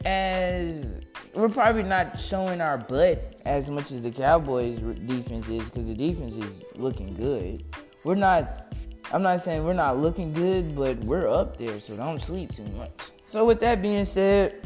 as 0.05 1.01
we're 1.35 1.49
probably 1.49 1.83
not 1.83 2.21
showing 2.21 2.61
our 2.61 2.79
butt 2.79 3.41
as 3.45 3.69
much 3.69 3.91
as 3.91 4.03
the 4.03 4.11
Cowboys 4.11 4.79
defense 4.79 5.49
is 5.49 5.69
because 5.69 5.89
the 5.89 5.95
defense 5.95 6.37
is 6.37 6.63
looking 6.77 7.13
good. 7.15 7.63
We're 8.05 8.15
not 8.15 8.73
I'm 9.13 9.23
not 9.23 9.41
saying 9.41 9.65
we're 9.65 9.75
not 9.75 9.99
looking 9.99 10.33
good, 10.33 10.75
but 10.75 10.99
we're 10.99 11.29
up 11.29 11.57
there, 11.57 11.79
so 11.81 11.97
don't 11.97 12.21
sleep 12.21 12.53
too 12.53 12.67
much. 12.77 12.91
So 13.27 13.45
with 13.45 13.61
that 13.61 13.83
being 13.83 14.05
said, 14.05 14.61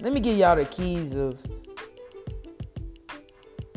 let 0.00 0.12
me 0.12 0.20
give 0.20 0.36
y'all 0.36 0.56
the 0.56 0.64
keys 0.64 1.14
of 1.14 1.38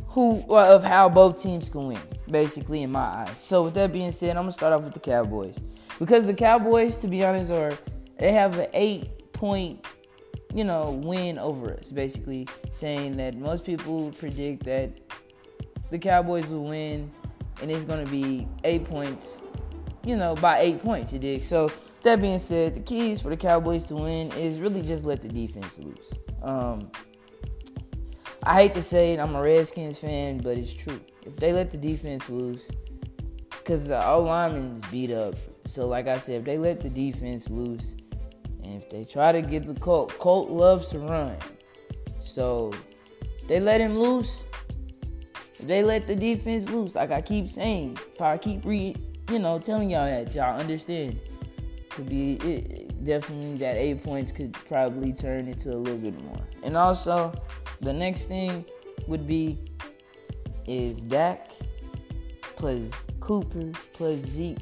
who 0.07 0.43
of 0.53 0.83
how 0.83 1.07
both 1.07 1.41
teams 1.41 1.69
can 1.69 1.87
win, 1.87 1.99
basically 2.29 2.83
in 2.83 2.91
my 2.91 2.99
eyes. 2.99 3.39
So 3.39 3.63
with 3.63 3.73
that 3.75 3.93
being 3.93 4.11
said, 4.11 4.35
I'm 4.35 4.43
gonna 4.43 4.51
start 4.51 4.73
off 4.73 4.83
with 4.83 4.93
the 4.93 4.99
Cowboys 4.99 5.57
because 5.99 6.25
the 6.25 6.33
Cowboys, 6.33 6.97
to 6.97 7.07
be 7.07 7.23
honest, 7.23 7.51
are 7.51 7.77
they 8.19 8.33
have 8.33 8.57
an 8.57 8.67
eight 8.73 9.31
point, 9.33 9.85
you 10.53 10.63
know, 10.63 10.99
win 11.03 11.39
over 11.39 11.73
us. 11.73 11.91
Basically 11.91 12.47
saying 12.71 13.17
that 13.17 13.37
most 13.37 13.63
people 13.63 14.11
predict 14.11 14.65
that 14.65 14.91
the 15.89 15.97
Cowboys 15.97 16.47
will 16.47 16.65
win, 16.65 17.09
and 17.61 17.71
it's 17.71 17.85
gonna 17.85 18.05
be 18.05 18.47
eight 18.63 18.83
points 18.83 19.43
you 20.05 20.17
know, 20.17 20.35
by 20.35 20.59
eight 20.59 20.81
points, 20.81 21.13
you 21.13 21.19
dig? 21.19 21.43
So, 21.43 21.71
that 22.03 22.19
being 22.19 22.39
said, 22.39 22.73
the 22.73 22.79
keys 22.79 23.21
for 23.21 23.29
the 23.29 23.37
Cowboys 23.37 23.85
to 23.85 23.95
win 23.95 24.31
is 24.31 24.59
really 24.59 24.81
just 24.81 25.05
let 25.05 25.21
the 25.21 25.29
defense 25.29 25.77
loose. 25.77 26.07
Um, 26.41 26.89
I 28.43 28.63
hate 28.63 28.73
to 28.73 28.81
say 28.81 29.13
it, 29.13 29.19
I'm 29.19 29.35
a 29.35 29.41
Redskins 29.41 29.99
fan, 29.99 30.39
but 30.39 30.57
it's 30.57 30.73
true. 30.73 30.99
If 31.23 31.35
they 31.35 31.53
let 31.53 31.71
the 31.71 31.77
defense 31.77 32.27
loose, 32.27 32.71
because 33.49 33.87
the 33.87 34.03
O 34.03 34.23
lineman 34.23 34.77
is 34.77 34.85
beat 34.85 35.11
up. 35.11 35.35
So, 35.67 35.85
like 35.85 36.07
I 36.07 36.17
said, 36.17 36.37
if 36.37 36.43
they 36.45 36.57
let 36.57 36.81
the 36.81 36.89
defense 36.89 37.49
loose, 37.51 37.95
and 38.63 38.81
if 38.81 38.89
they 38.89 39.05
try 39.05 39.31
to 39.31 39.41
get 39.43 39.65
the 39.65 39.79
Colt, 39.79 40.11
Colt 40.17 40.49
loves 40.49 40.87
to 40.89 40.99
run. 40.99 41.37
So, 42.23 42.73
they 43.47 43.59
let 43.59 43.79
him 43.79 43.95
loose. 43.95 44.43
If 45.59 45.67
they 45.67 45.83
let 45.83 46.07
the 46.07 46.15
defense 46.15 46.67
loose, 46.67 46.95
like 46.95 47.11
I 47.11 47.21
keep 47.21 47.47
saying, 47.47 47.99
if 48.15 48.21
I 48.21 48.39
keep 48.39 48.65
reading 48.65 49.10
you 49.29 49.39
know, 49.39 49.59
telling 49.59 49.89
y'all 49.89 50.05
that 50.05 50.33
y'all 50.33 50.59
understand. 50.59 51.19
Could 51.89 52.07
be 52.07 52.35
it, 52.35 53.03
definitely 53.03 53.57
that 53.57 53.75
eight 53.75 54.01
points 54.01 54.31
could 54.31 54.53
probably 54.53 55.11
turn 55.11 55.47
into 55.47 55.73
a 55.73 55.75
little 55.75 56.11
bit 56.11 56.23
more. 56.23 56.39
And 56.63 56.77
also, 56.77 57.33
the 57.81 57.91
next 57.91 58.27
thing 58.27 58.65
would 59.07 59.27
be 59.27 59.57
is 60.67 61.01
Dak 61.01 61.51
plus 62.55 62.93
Cooper 63.19 63.71
plus 63.93 64.19
Zeke. 64.19 64.57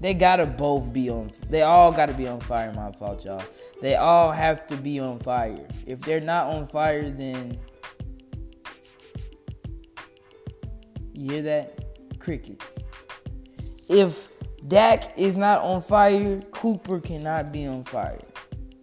They 0.00 0.14
gotta 0.14 0.46
both 0.46 0.92
be 0.92 1.10
on. 1.10 1.32
They 1.48 1.62
all 1.62 1.92
gotta 1.92 2.14
be 2.14 2.28
on 2.28 2.40
fire. 2.40 2.72
My 2.72 2.92
fault, 2.92 3.24
y'all. 3.24 3.42
They 3.82 3.96
all 3.96 4.30
have 4.30 4.66
to 4.68 4.76
be 4.76 5.00
on 5.00 5.18
fire. 5.18 5.66
If 5.86 6.00
they're 6.00 6.20
not 6.20 6.46
on 6.46 6.66
fire, 6.66 7.10
then 7.10 7.58
you 11.12 11.32
hear 11.32 11.42
that? 11.42 11.76
Crickets 12.18 12.79
if 13.90 14.30
Dak 14.66 15.18
is 15.18 15.36
not 15.36 15.62
on 15.62 15.82
fire, 15.82 16.40
Cooper 16.52 17.00
cannot 17.00 17.52
be 17.52 17.66
on 17.66 17.84
fire. 17.84 18.20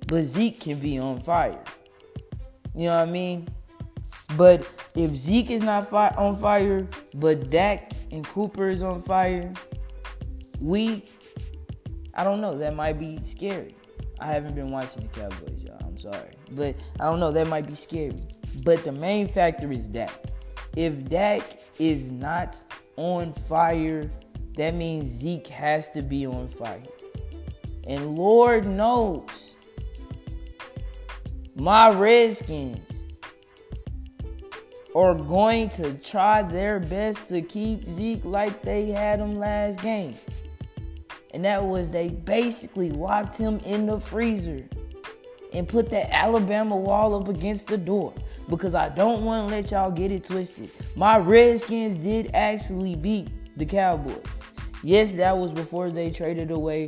But 0.08 0.24
Zeke 0.24 0.60
can 0.60 0.80
be 0.80 1.00
on 1.00 1.22
fire. 1.22 1.64
You 2.76 2.90
know 2.90 2.96
what 2.96 3.08
I 3.08 3.12
mean? 3.12 3.48
But 4.36 4.68
if 4.96 5.12
Zeke 5.12 5.52
is 5.52 5.62
not 5.62 5.90
fi- 5.90 6.14
on 6.18 6.38
fire, 6.38 6.88
but 7.16 7.50
Dak 7.50 7.94
and 8.12 8.26
Cooper 8.26 8.68
is 8.68 8.82
on 8.82 9.02
fire, 9.02 9.54
we, 10.62 11.06
I 12.14 12.24
don't 12.24 12.42
know, 12.42 12.58
that 12.58 12.76
might 12.76 13.00
be 13.00 13.20
scary. 13.26 13.76
I 14.20 14.28
haven't 14.28 14.56
been 14.56 14.72
watching 14.72 15.04
the 15.04 15.20
Cowboys, 15.20 15.64
y'all. 15.64 15.78
I'm 15.82 15.88
I'm 15.98 16.14
sorry. 16.14 16.30
But 16.56 16.76
I 17.00 17.06
don't 17.06 17.20
know, 17.20 17.32
that 17.32 17.48
might 17.48 17.68
be 17.68 17.76
scary. 17.76 18.14
But 18.64 18.84
the 18.84 18.92
main 18.92 19.28
factor 19.28 19.72
is 19.72 19.88
Dak. 19.88 20.14
If 20.76 21.10
Dak 21.10 21.60
is 21.80 22.12
not 22.12 22.64
on 22.98 23.34
fire, 23.34 24.12
that 24.58 24.74
means 24.74 25.08
Zeke 25.08 25.48
has 25.48 25.90
to 25.92 26.02
be 26.02 26.26
on 26.26 26.50
fire. 26.50 26.82
And 27.88 28.16
Lord 28.16 28.66
knows, 28.66 29.56
my 31.56 31.92
Redskins 31.92 33.06
are 34.96 35.14
going 35.14 35.70
to 35.70 35.94
try 35.94 36.42
their 36.42 36.80
best 36.80 37.28
to 37.28 37.42
keep 37.42 37.88
Zeke 37.90 38.26
like 38.26 38.62
they 38.64 38.88
had 38.88 39.20
him 39.20 39.38
last 39.38 39.80
game. 39.82 40.16
And 41.34 41.46
that 41.46 41.64
was 41.64 41.90
they 41.90 42.10
basically 42.10 42.90
locked 42.92 43.38
him 43.38 43.60
in 43.60 43.86
the 43.86 44.00
freezer 44.00 44.66
and 45.54 45.68
put 45.68 45.90
that 45.92 46.12
Alabama 46.12 46.76
wall 46.76 47.14
up 47.14 47.28
against 47.28 47.68
the 47.68 47.78
door 47.78 48.14
because 48.50 48.74
I 48.74 48.90
don't 48.90 49.24
want 49.24 49.48
to 49.48 49.56
let 49.56 49.72
y'all 49.72 49.92
get 49.92 50.12
it 50.12 50.24
twisted. 50.24 50.72
My 50.96 51.18
Redskins 51.20 51.98
did 51.98 52.32
actually 52.34 52.96
beat 52.96 53.30
the 53.58 53.66
Cowboys. 53.66 54.24
Yes, 54.84 55.14
that 55.16 55.36
was 55.38 55.52
before 55.52 55.90
they 55.90 56.12
traded 56.12 56.52
away 56.52 56.88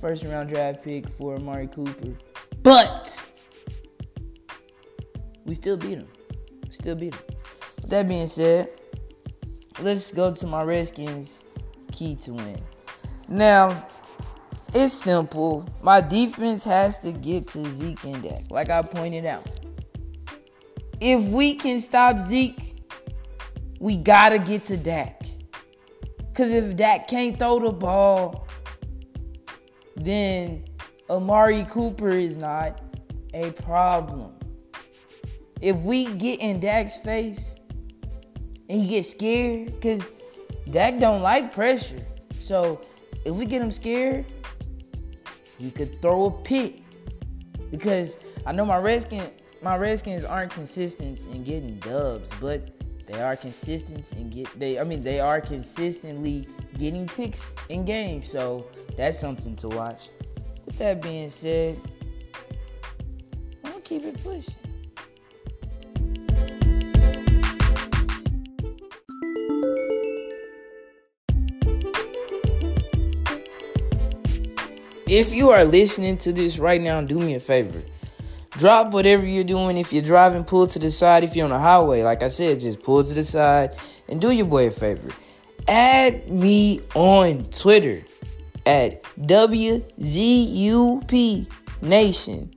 first 0.00 0.24
round 0.24 0.48
draft 0.48 0.82
pick 0.82 1.08
for 1.08 1.36
Amari 1.36 1.68
Cooper. 1.68 2.16
But 2.62 3.22
we 5.44 5.54
still 5.54 5.76
beat 5.76 5.98
them. 5.98 6.08
Still 6.70 6.96
beat 6.96 7.12
them. 7.12 7.22
That 7.88 8.08
being 8.08 8.26
said, 8.26 8.68
let's 9.80 10.10
go 10.10 10.34
to 10.34 10.46
my 10.46 10.64
Redskins 10.64 11.44
key 11.92 12.16
to 12.16 12.32
win. 12.32 12.56
Now, 13.28 13.86
it's 14.74 14.94
simple. 14.94 15.68
My 15.82 16.00
defense 16.00 16.64
has 16.64 16.98
to 17.00 17.12
get 17.12 17.48
to 17.50 17.64
Zeke 17.72 18.02
and 18.04 18.22
Dak, 18.22 18.50
like 18.50 18.70
I 18.70 18.82
pointed 18.82 19.26
out. 19.26 19.46
If 21.00 21.22
we 21.28 21.54
can 21.54 21.80
stop 21.80 22.20
Zeke, 22.22 22.84
we 23.78 23.96
gotta 23.96 24.38
get 24.38 24.66
to 24.66 24.76
Dak. 24.76 25.21
Cause 26.34 26.50
if 26.50 26.76
Dak 26.76 27.08
can't 27.08 27.38
throw 27.38 27.58
the 27.58 27.72
ball, 27.72 28.46
then 29.96 30.64
Amari 31.10 31.64
Cooper 31.64 32.08
is 32.08 32.36
not 32.36 32.80
a 33.34 33.50
problem. 33.50 34.32
If 35.60 35.76
we 35.76 36.06
get 36.06 36.40
in 36.40 36.58
Dak's 36.58 36.96
face 36.96 37.54
and 38.68 38.80
he 38.80 38.88
gets 38.88 39.10
scared, 39.10 39.66
because 39.66 40.10
Dak 40.70 40.98
don't 40.98 41.20
like 41.20 41.52
pressure. 41.52 42.00
So 42.40 42.80
if 43.24 43.34
we 43.34 43.44
get 43.44 43.60
him 43.60 43.70
scared, 43.70 44.24
he 45.58 45.70
could 45.70 46.00
throw 46.00 46.26
a 46.26 46.30
pick. 46.30 46.82
Because 47.70 48.18
I 48.46 48.52
know 48.52 48.64
my 48.64 48.78
Redskins, 48.78 49.30
my 49.62 49.76
Redskins 49.76 50.24
aren't 50.24 50.52
consistent 50.52 51.20
in 51.26 51.44
getting 51.44 51.76
dubs, 51.78 52.30
but 52.40 52.81
they 53.06 53.20
are 53.20 53.36
consistent 53.36 54.10
and 54.12 54.30
get 54.30 54.52
they 54.58 54.78
I 54.78 54.84
mean 54.84 55.00
they 55.00 55.20
are 55.20 55.40
consistently 55.40 56.48
getting 56.78 57.06
picks 57.06 57.54
in 57.68 57.84
games. 57.84 58.30
So 58.30 58.66
that's 58.96 59.18
something 59.18 59.56
to 59.56 59.68
watch. 59.68 60.08
With 60.66 60.78
that 60.78 61.02
being 61.02 61.28
said, 61.28 61.78
I'm 63.64 63.72
gonna 63.72 63.82
keep 63.82 64.04
it 64.04 64.22
pushing. 64.22 64.54
If 75.14 75.34
you 75.34 75.50
are 75.50 75.64
listening 75.64 76.16
to 76.18 76.32
this 76.32 76.58
right 76.58 76.80
now, 76.80 77.02
do 77.02 77.20
me 77.20 77.34
a 77.34 77.40
favor. 77.40 77.82
Drop 78.58 78.92
whatever 78.92 79.24
you're 79.24 79.44
doing. 79.44 79.78
If 79.78 79.92
you're 79.92 80.02
driving, 80.02 80.44
pull 80.44 80.66
to 80.66 80.78
the 80.78 80.90
side. 80.90 81.24
If 81.24 81.34
you're 81.34 81.44
on 81.44 81.50
the 81.50 81.58
highway, 81.58 82.02
like 82.02 82.22
I 82.22 82.28
said, 82.28 82.60
just 82.60 82.82
pull 82.82 83.02
to 83.02 83.14
the 83.14 83.24
side 83.24 83.76
and 84.08 84.20
do 84.20 84.30
your 84.30 84.46
boy 84.46 84.66
a 84.66 84.70
favor. 84.70 85.08
Add 85.68 86.30
me 86.30 86.80
on 86.94 87.44
Twitter 87.50 88.04
at 88.66 89.02
WZUP 89.20 89.90
Nation. 91.82 92.50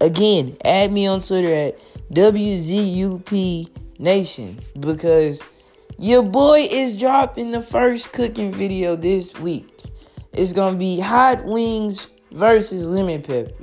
Again, 0.00 0.56
add 0.64 0.92
me 0.92 1.06
on 1.06 1.20
Twitter 1.20 1.52
at 1.52 1.78
WZUP 2.12 3.70
Nation 3.98 4.60
because 4.78 5.42
your 5.98 6.22
boy 6.22 6.68
is 6.70 6.94
dropping 6.96 7.52
the 7.52 7.62
first 7.62 8.12
cooking 8.12 8.52
video 8.52 8.96
this 8.96 9.32
week. 9.38 9.82
It's 10.34 10.52
gonna 10.52 10.76
be 10.76 11.00
hot 11.00 11.46
wings 11.46 12.08
versus 12.32 12.86
lemon 12.86 13.22
pepper. 13.22 13.54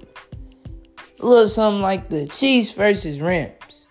A 1.24 1.26
little 1.26 1.48
something 1.48 1.82
like 1.82 2.10
the 2.10 2.28
Chiefs 2.28 2.74
versus 2.74 3.22
Rams. 3.22 3.88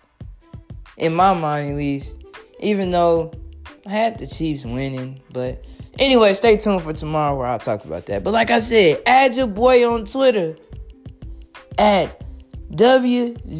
In 0.97 1.15
my 1.15 1.33
mind, 1.33 1.69
at 1.71 1.75
least. 1.75 2.23
Even 2.59 2.91
though 2.91 3.31
I 3.87 3.89
had 3.89 4.19
the 4.19 4.27
Chiefs 4.27 4.65
winning, 4.65 5.19
but 5.31 5.65
anyway, 5.97 6.35
stay 6.35 6.57
tuned 6.57 6.83
for 6.83 6.93
tomorrow 6.93 7.35
where 7.35 7.47
I'll 7.47 7.57
talk 7.57 7.85
about 7.85 8.05
that. 8.05 8.23
But 8.23 8.33
like 8.33 8.51
I 8.51 8.59
said, 8.59 9.01
add 9.07 9.35
your 9.35 9.47
boy 9.47 9.83
on 9.91 10.05
Twitter 10.05 10.55
at 11.79 12.23
WZUP 12.71 13.53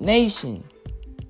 Nation. 0.00 0.62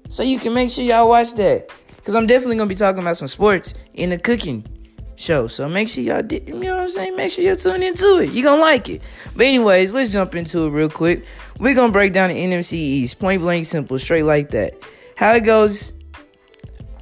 So 0.09 0.24
you 0.24 0.40
can 0.40 0.53
make 0.53 0.70
sure 0.70 0.85
y'all 0.85 1.09
watch 1.09 1.35
that. 1.35 1.70
Because 1.94 2.16
I'm 2.16 2.26
definitely 2.26 2.59
to 2.59 2.66
be 2.66 2.74
talking 2.74 3.00
about 3.00 3.16
some 3.16 3.29
sports 3.29 3.74
in 3.94 4.11
the 4.11 4.18
cooking 4.18 4.66
show. 5.14 5.46
So 5.46 5.68
make 5.68 5.88
sure 5.88 6.03
y'all 6.03 6.22
did, 6.22 6.48
you 6.48 6.55
know 6.55 6.76
what 6.76 6.83
I'm 6.83 6.88
saying? 6.88 7.14
Make 7.16 7.31
sure 7.31 7.44
you 7.44 7.55
tune 7.55 7.83
into 7.83 8.18
it. 8.18 8.33
You're 8.33 8.44
gonna 8.44 8.61
like 8.61 8.88
it. 8.88 9.03
But 9.40 9.46
anyways, 9.46 9.94
let's 9.94 10.12
jump 10.12 10.35
into 10.35 10.66
it 10.66 10.68
real 10.68 10.90
quick. 10.90 11.24
We're 11.59 11.72
gonna 11.72 11.94
break 11.94 12.12
down 12.12 12.29
the 12.29 12.37
NFC 12.37 12.74
East. 12.74 13.18
Point 13.18 13.40
blank 13.40 13.64
simple, 13.64 13.98
straight 13.98 14.24
like 14.24 14.50
that. 14.50 14.74
How 15.16 15.33
it 15.33 15.44
goes. 15.44 15.94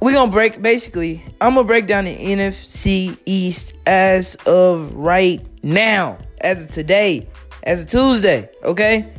We're 0.01 0.13
gonna 0.13 0.31
break 0.31 0.61
basically, 0.61 1.21
I'm 1.41 1.55
gonna 1.55 1.67
break 1.67 1.85
down 1.85 2.05
the 2.05 2.15
NFC 2.15 3.17
East 3.25 3.73
as 3.85 4.35
of 4.45 4.93
right 4.93 5.45
now, 5.63 6.17
as 6.39 6.63
of 6.63 6.69
today, 6.69 7.27
as 7.63 7.81
of 7.81 7.87
Tuesday, 7.87 8.49
okay? 8.63 9.11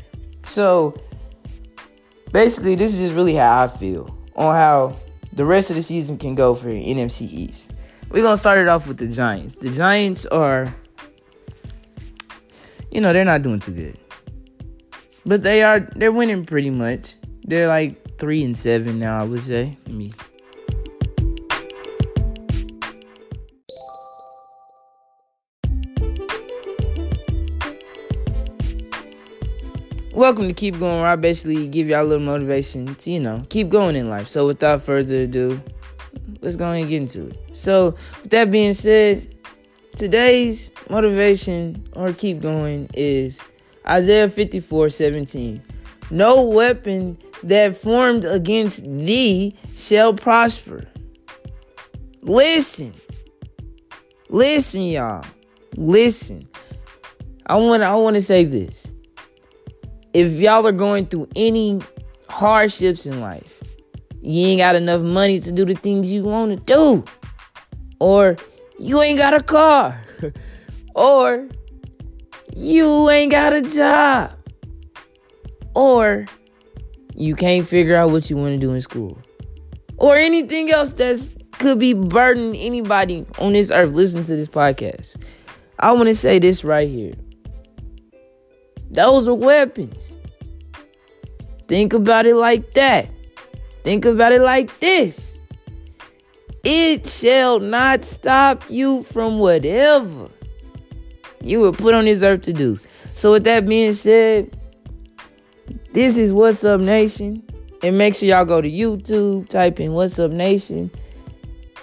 So 0.47 0.97
basically 2.33 2.75
this 2.75 2.95
is 2.95 3.01
just 3.01 3.15
really 3.15 3.35
how 3.35 3.65
I 3.65 3.69
feel 3.69 4.17
on 4.35 4.55
how 4.55 4.97
the 5.35 5.45
rest 5.45 5.69
of 5.69 5.77
the 5.77 5.83
season 5.83 6.17
can 6.17 6.35
go 6.35 6.55
for 6.55 6.69
NFC 6.69 7.31
East. 7.31 7.73
We're 8.09 8.23
gonna 8.23 8.39
start 8.39 8.61
it 8.61 8.69
off 8.69 8.89
with 8.89 8.97
the 8.97 9.09
Giants. 9.09 9.59
The 9.59 9.69
Giants 9.69 10.25
are, 10.25 10.75
you 12.91 13.01
know, 13.01 13.13
they're 13.13 13.25
not 13.25 13.43
doing 13.43 13.61
too 13.61 13.73
good, 13.73 13.99
but 15.25 15.43
they 15.43 15.63
are. 15.63 15.81
They're 15.81 16.13
winning 16.13 16.45
pretty 16.45 16.71
much. 16.71 17.15
They're 17.43 17.69
like 17.69 18.19
three 18.19 18.43
and 18.43 18.57
seven 18.59 18.99
now. 18.99 19.19
I 19.19 19.25
would 19.25 19.43
say. 19.43 19.77
Let 19.87 19.95
me. 19.95 20.13
Welcome 30.13 30.49
to 30.49 30.53
Keep 30.53 30.81
Going, 30.81 31.01
where 31.01 31.07
I 31.07 31.17
basically 31.17 31.67
give 31.69 31.89
y'all 31.89 32.03
a 32.03 32.05
little 32.05 32.27
motivation 32.27 32.95
to, 32.97 33.11
you 33.11 33.21
know, 33.21 33.43
keep 33.49 33.71
going 33.71 33.97
in 33.97 34.11
life. 34.11 34.29
So, 34.29 34.47
without 34.47 34.83
further 34.83 35.23
ado, 35.23 35.63
let's 36.43 36.57
go 36.57 36.67
ahead 36.67 36.81
and 36.81 36.91
get 36.91 37.03
into 37.03 37.29
it. 37.29 37.57
So, 37.57 37.95
with 38.21 38.31
that 38.31 38.51
being 38.51 38.75
said, 38.75 39.40
today's 40.01 40.71
motivation 40.89 41.87
or 41.95 42.11
keep 42.15 42.41
going 42.41 42.89
is 42.95 43.39
Isaiah 43.87 44.31
54 44.31 44.89
17. 44.89 45.63
No 46.11 46.41
weapon 46.41 47.19
that 47.43 47.77
formed 47.77 48.25
against 48.25 48.83
thee 48.83 49.55
shall 49.77 50.15
prosper. 50.15 50.89
Listen. 52.23 52.95
Listen, 54.31 54.83
y'all. 54.85 55.23
Listen. 55.77 56.49
I 57.45 57.59
want 57.59 57.83
I 57.83 57.95
want 57.97 58.17
to 58.17 58.23
say 58.23 58.45
this. 58.47 58.95
If 60.15 60.33
y'all 60.41 60.67
are 60.67 60.73
going 60.73 61.07
through 61.09 61.29
any 61.37 61.79
hardships 62.31 63.05
in 63.05 63.21
life, 63.21 63.63
you 64.23 64.47
ain't 64.47 64.61
got 64.61 64.77
enough 64.77 65.03
money 65.03 65.41
to 65.41 65.53
do 65.53 65.67
the 65.67 65.75
things 65.75 66.11
you 66.11 66.23
want 66.23 66.67
to 66.67 66.75
do, 66.75 67.05
or 67.99 68.37
you 68.81 69.01
ain't 69.03 69.19
got 69.19 69.35
a 69.35 69.43
car, 69.43 70.03
or 70.95 71.47
you 72.57 73.11
ain't 73.11 73.31
got 73.31 73.53
a 73.53 73.61
job, 73.61 74.33
or 75.75 76.25
you 77.15 77.37
can't 77.37 77.69
figure 77.69 77.95
out 77.95 78.11
what 78.11 78.31
you 78.31 78.37
want 78.37 78.55
to 78.55 78.59
do 78.59 78.73
in 78.73 78.81
school, 78.81 79.19
or 79.99 80.17
anything 80.17 80.71
else 80.71 80.93
that 80.93 81.29
could 81.53 81.79
be 81.79 81.93
burdening 81.93 82.57
anybody 82.57 83.27
on 83.39 83.53
this 83.53 83.71
earth 83.71 83.93
listening 83.93 84.25
to 84.25 84.35
this 84.35 84.49
podcast. 84.49 85.17
I 85.79 85.93
want 85.93 86.09
to 86.09 86.15
say 86.15 86.39
this 86.39 86.65
right 86.65 86.89
here. 86.89 87.15
Those 88.91 89.29
are 89.29 89.35
weapons. 89.35 90.17
Think 91.69 91.93
about 91.93 92.25
it 92.25 92.35
like 92.35 92.73
that. 92.73 93.11
Think 93.85 94.07
about 94.07 94.33
it 94.33 94.41
like 94.41 94.77
this. 94.81 95.30
It 96.63 97.09
shall 97.09 97.59
not 97.59 98.05
stop 98.05 98.69
you 98.69 99.03
from 99.03 99.39
whatever 99.39 100.29
you 101.43 101.61
were 101.61 101.73
put 101.73 101.95
on 101.95 102.05
this 102.05 102.23
earth 102.23 102.43
to 102.43 102.53
do. 102.53 102.79
So 103.15 103.33
with 103.33 103.45
that 103.45 103.67
being 103.67 103.93
said, 103.95 104.57
this 105.93 106.17
is 106.17 106.33
What's 106.33 106.63
Up 106.65 106.81
Nation. 106.81 107.43
And 107.83 107.97
make 107.97 108.15
sure 108.15 108.29
y'all 108.29 108.45
go 108.45 108.61
to 108.61 108.71
YouTube, 108.71 109.49
type 109.49 109.81
in 109.81 109.93
What's 109.95 110.19
Up 110.19 110.31
Nation. 110.31 110.91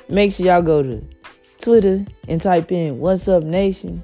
Make 0.09 0.31
sure 0.31 0.45
y'all 0.45 0.61
go 0.61 0.83
to 0.83 1.03
Twitter 1.59 2.05
and 2.27 2.39
type 2.39 2.71
in 2.71 2.99
What's 2.99 3.27
Up 3.27 3.43
Nation. 3.43 4.03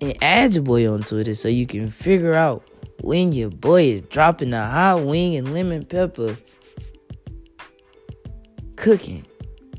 And 0.00 0.16
add 0.22 0.54
your 0.54 0.62
boy 0.62 0.90
on 0.90 1.02
Twitter 1.02 1.34
so 1.34 1.48
you 1.48 1.66
can 1.66 1.90
figure 1.90 2.32
out 2.32 2.66
when 3.02 3.32
your 3.32 3.50
boy 3.50 3.82
is 3.84 4.00
dropping 4.02 4.50
the 4.50 4.64
hot 4.64 5.04
wing 5.04 5.36
and 5.36 5.52
lemon 5.52 5.84
pepper 5.84 6.36
cooking 8.78 9.26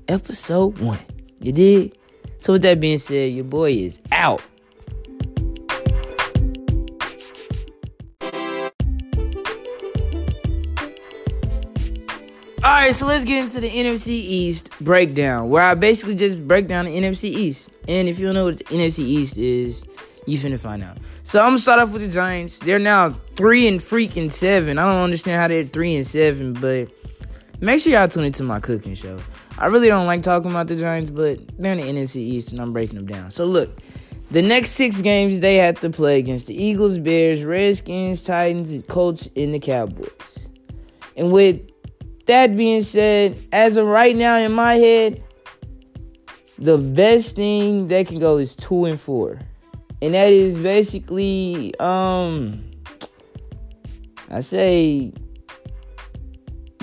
episode 0.10 0.78
one. 0.80 1.00
You 1.40 1.54
did? 1.54 1.98
So 2.38 2.54
with 2.54 2.62
that 2.64 2.80
being 2.80 2.98
said, 2.98 3.32
your 3.32 3.46
boy 3.46 3.72
is 3.72 3.98
out. 4.12 4.42
All 12.62 12.76
right, 12.76 12.94
so 12.94 13.08
let's 13.08 13.24
get 13.24 13.42
into 13.44 13.62
the 13.62 13.70
NFC 13.70 14.10
East 14.10 14.70
breakdown, 14.82 15.50
where 15.50 15.64
I 15.64 15.76
basically 15.76 16.16
just 16.16 16.46
break 16.48 16.68
down 16.68 16.86
the 16.86 16.96
NFC 16.96 17.26
East. 17.26 17.72
And 17.88 18.08
if 18.10 18.20
you 18.20 18.26
don't 18.26 18.36
know 18.36 18.46
what 18.46 18.58
the 18.58 18.64
NFC 18.66 19.00
East 19.00 19.38
is, 19.38 19.86
you 20.28 20.38
finna 20.38 20.60
find 20.60 20.84
out. 20.84 20.98
So 21.24 21.40
I'm 21.40 21.48
gonna 21.48 21.58
start 21.58 21.80
off 21.80 21.94
with 21.94 22.02
the 22.02 22.10
Giants. 22.10 22.60
They're 22.60 22.80
now 22.80 23.12
three 23.36 23.68
and 23.68 23.80
freaking 23.80 24.32
seven. 24.32 24.78
I 24.78 24.84
don't 24.84 25.02
understand 25.02 25.42
how 25.42 25.48
they're 25.48 25.64
three 25.64 25.96
and 25.96 26.06
seven, 26.06 26.54
but 26.54 26.90
make 27.60 27.80
sure 27.80 27.94
y'all 27.94 28.08
tune 28.08 28.26
into 28.26 28.44
my 28.44 28.60
cooking 28.60 28.94
show. 28.94 29.20
I 29.58 29.68
really 29.68 29.88
don't 29.88 30.06
like 30.06 30.22
talking 30.22 30.52
about 30.52 30.68
the 30.68 30.76
Giants, 30.76 31.12
but 31.12 31.40
they're 31.58 31.74
in 31.74 31.80
the 31.80 32.02
NFC 32.02 32.18
East 32.18 32.52
and 32.52 32.62
I'm 32.62 32.74
breaking 32.74 32.96
them 32.96 33.06
down. 33.06 33.32
So 33.32 33.46
look, 33.46 33.78
the 34.32 34.42
next 34.42 34.72
six 34.72 35.02
games 35.02 35.40
they 35.40 35.56
have 35.56 35.80
to 35.82 35.90
play 35.90 36.20
against 36.20 36.48
the 36.48 36.62
Eagles, 36.62 36.98
Bears, 36.98 37.44
Redskins, 37.44 38.24
Titans, 38.24 38.84
Colts, 38.88 39.28
and 39.36 39.54
the 39.54 39.60
Cowboys. 39.60 40.10
And 41.18 41.32
with 41.32 41.62
that 42.28 42.56
being 42.56 42.84
said, 42.84 43.38
as 43.52 43.76
of 43.76 43.88
right 43.88 44.16
now 44.16 44.38
in 44.38 44.52
my 44.52 44.76
head, 44.76 45.24
the 46.60 46.78
best 46.78 47.36
thing 47.36 47.88
that 47.88 48.08
can 48.08 48.20
go 48.20 48.38
is 48.38 48.56
two 48.56 48.86
and 48.86 49.00
four. 49.00 49.40
And 50.02 50.14
that 50.14 50.32
is 50.32 50.58
basically 50.60 51.78
um 51.80 52.64
I 54.30 54.42
say 54.42 55.12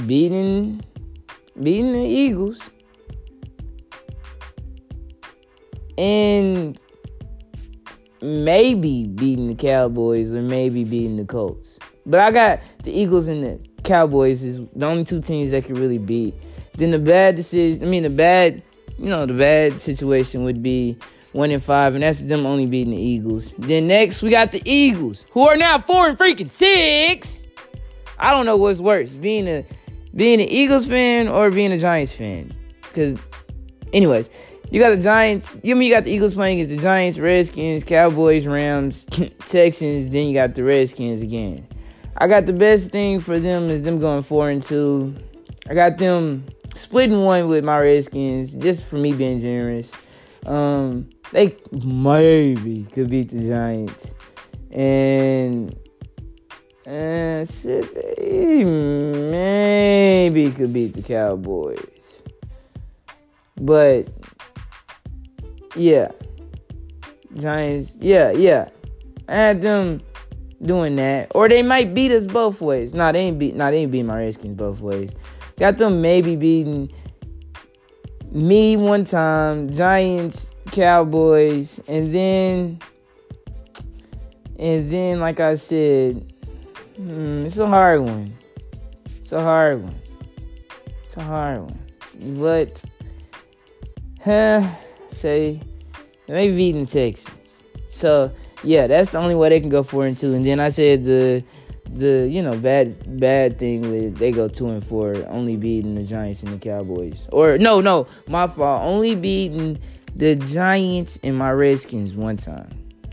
beating 0.04 0.82
beating 1.60 1.92
the 1.92 2.04
Eagles 2.04 2.60
and 5.96 6.78
maybe 8.20 9.06
beating 9.06 9.48
the 9.48 9.54
Cowboys 9.54 10.32
or 10.32 10.42
maybe 10.42 10.84
beating 10.84 11.16
the 11.16 11.24
Colts. 11.24 11.78
But 12.04 12.20
I 12.20 12.30
got 12.30 12.60
the 12.82 12.92
Eagles 12.92 13.28
and 13.28 13.42
the 13.42 13.60
Cowboys 13.82 14.42
is 14.42 14.60
the 14.74 14.86
only 14.86 15.04
two 15.04 15.20
teams 15.20 15.50
that 15.52 15.64
can 15.64 15.74
really 15.74 15.98
beat. 15.98 16.34
Then 16.74 16.90
the 16.90 16.98
bad 16.98 17.36
decision, 17.36 17.86
I 17.86 17.90
mean 17.90 18.02
the 18.02 18.10
bad, 18.10 18.62
you 18.98 19.08
know, 19.08 19.26
the 19.26 19.34
bad 19.34 19.80
situation 19.80 20.44
would 20.44 20.62
be 20.62 20.98
one 21.32 21.50
and 21.50 21.62
five, 21.62 21.94
and 21.94 22.02
that's 22.02 22.22
them 22.22 22.46
only 22.46 22.66
beating 22.66 22.94
the 22.94 23.00
Eagles. 23.00 23.54
Then 23.58 23.88
next 23.88 24.22
we 24.22 24.30
got 24.30 24.52
the 24.52 24.62
Eagles, 24.64 25.24
who 25.30 25.46
are 25.48 25.56
now 25.56 25.78
four 25.78 26.08
and 26.08 26.18
freaking 26.18 26.50
six. 26.50 27.44
I 28.18 28.30
don't 28.30 28.46
know 28.46 28.56
what's 28.56 28.80
worse, 28.80 29.10
being 29.10 29.46
a 29.48 29.64
being 30.16 30.40
an 30.40 30.48
Eagles 30.48 30.86
fan 30.86 31.28
or 31.28 31.50
being 31.50 31.72
a 31.72 31.78
Giants 31.78 32.10
fan. 32.10 32.52
Cause, 32.94 33.16
anyways, 33.92 34.28
you 34.70 34.80
got 34.80 34.90
the 34.90 35.02
Giants. 35.02 35.56
You 35.62 35.76
mean 35.76 35.88
you 35.88 35.94
got 35.94 36.04
the 36.04 36.10
Eagles 36.10 36.34
playing 36.34 36.60
against 36.60 36.74
the 36.74 36.82
Giants, 36.82 37.18
Redskins, 37.18 37.84
Cowboys, 37.84 38.46
Rams, 38.46 39.04
Texans. 39.46 40.10
Then 40.10 40.26
you 40.26 40.34
got 40.34 40.54
the 40.54 40.64
Redskins 40.64 41.20
again. 41.20 41.68
I 42.16 42.26
got 42.26 42.46
the 42.46 42.54
best 42.54 42.90
thing 42.90 43.20
for 43.20 43.38
them 43.38 43.68
is 43.68 43.82
them 43.82 44.00
going 44.00 44.22
four 44.22 44.48
and 44.48 44.62
two. 44.62 45.14
I 45.68 45.74
got 45.74 45.98
them 45.98 46.46
splitting 46.74 47.22
one 47.22 47.48
with 47.48 47.64
my 47.64 47.78
Redskins 47.78 48.54
just 48.54 48.84
for 48.84 48.96
me 48.96 49.12
being 49.12 49.38
generous. 49.38 49.92
Um, 50.46 51.10
they 51.32 51.56
maybe 51.72 52.86
could 52.92 53.10
beat 53.10 53.30
the 53.30 53.46
Giants, 53.48 54.14
and 54.70 55.76
and 56.86 57.46
they 57.46 58.64
maybe 58.64 60.50
could 60.52 60.72
beat 60.72 60.94
the 60.94 61.02
Cowboys. 61.02 61.84
But 63.60 64.08
yeah, 65.74 66.12
Giants, 67.34 67.98
yeah, 68.00 68.30
yeah. 68.30 68.68
I 69.28 69.34
had 69.34 69.62
them 69.62 70.00
doing 70.62 70.94
that, 70.96 71.32
or 71.34 71.48
they 71.48 71.62
might 71.62 71.92
beat 71.92 72.12
us 72.12 72.24
both 72.26 72.60
ways. 72.60 72.94
No, 72.94 73.10
they 73.10 73.18
ain't 73.18 73.38
beat. 73.38 73.56
No, 73.56 73.68
they 73.70 73.78
ain't 73.78 73.90
beat 73.90 74.04
my 74.04 74.18
Redskins 74.18 74.56
both 74.56 74.80
ways. 74.80 75.12
Got 75.58 75.78
them 75.78 76.00
maybe 76.00 76.36
beating 76.36 76.92
me 78.30 78.76
one 78.76 79.04
time, 79.04 79.72
Giants, 79.72 80.50
Cowboys, 80.70 81.80
and 81.88 82.14
then, 82.14 82.78
and 84.58 84.92
then, 84.92 85.18
like 85.18 85.40
I 85.40 85.56
said, 85.56 86.32
hmm, 86.96 87.42
it's 87.46 87.58
a 87.58 87.66
hard 87.66 88.02
one. 88.02 88.36
It's 89.20 89.32
a 89.32 89.40
hard 89.40 89.82
one. 89.82 90.00
It's 91.04 91.16
a 91.16 91.22
hard 91.22 91.60
one. 91.60 91.80
But, 92.38 92.82
huh, 94.22 94.68
say, 95.10 95.60
maybe 96.28 96.56
beating 96.56 96.84
the 96.84 96.90
Texans. 96.90 97.62
So, 97.88 98.32
yeah, 98.62 98.86
that's 98.86 99.10
the 99.10 99.18
only 99.18 99.34
way 99.34 99.48
they 99.48 99.60
can 99.60 99.68
go 99.68 99.82
four 99.82 100.06
and 100.06 100.16
two. 100.16 100.34
And 100.34 100.44
then 100.44 100.60
I 100.60 100.68
said 100.68 101.04
the 101.04 101.44
the 101.94 102.28
you 102.30 102.42
know 102.42 102.56
bad 102.58 103.18
bad 103.18 103.58
thing 103.58 103.80
with 103.90 104.16
they 104.18 104.30
go 104.30 104.48
two 104.48 104.68
and 104.68 104.84
four, 104.84 105.14
only 105.28 105.56
beating 105.56 105.94
the 105.94 106.02
Giants 106.02 106.42
and 106.42 106.52
the 106.52 106.58
Cowboys. 106.58 107.26
Or 107.32 107.58
no, 107.58 107.80
no, 107.80 108.06
my 108.28 108.46
fault. 108.46 108.82
Only 108.82 109.14
beating 109.14 109.78
the 110.14 110.34
Giants 110.36 111.18
and 111.22 111.36
my 111.36 111.50
Redskins 111.52 112.14
one 112.14 112.36
time, 112.36 112.68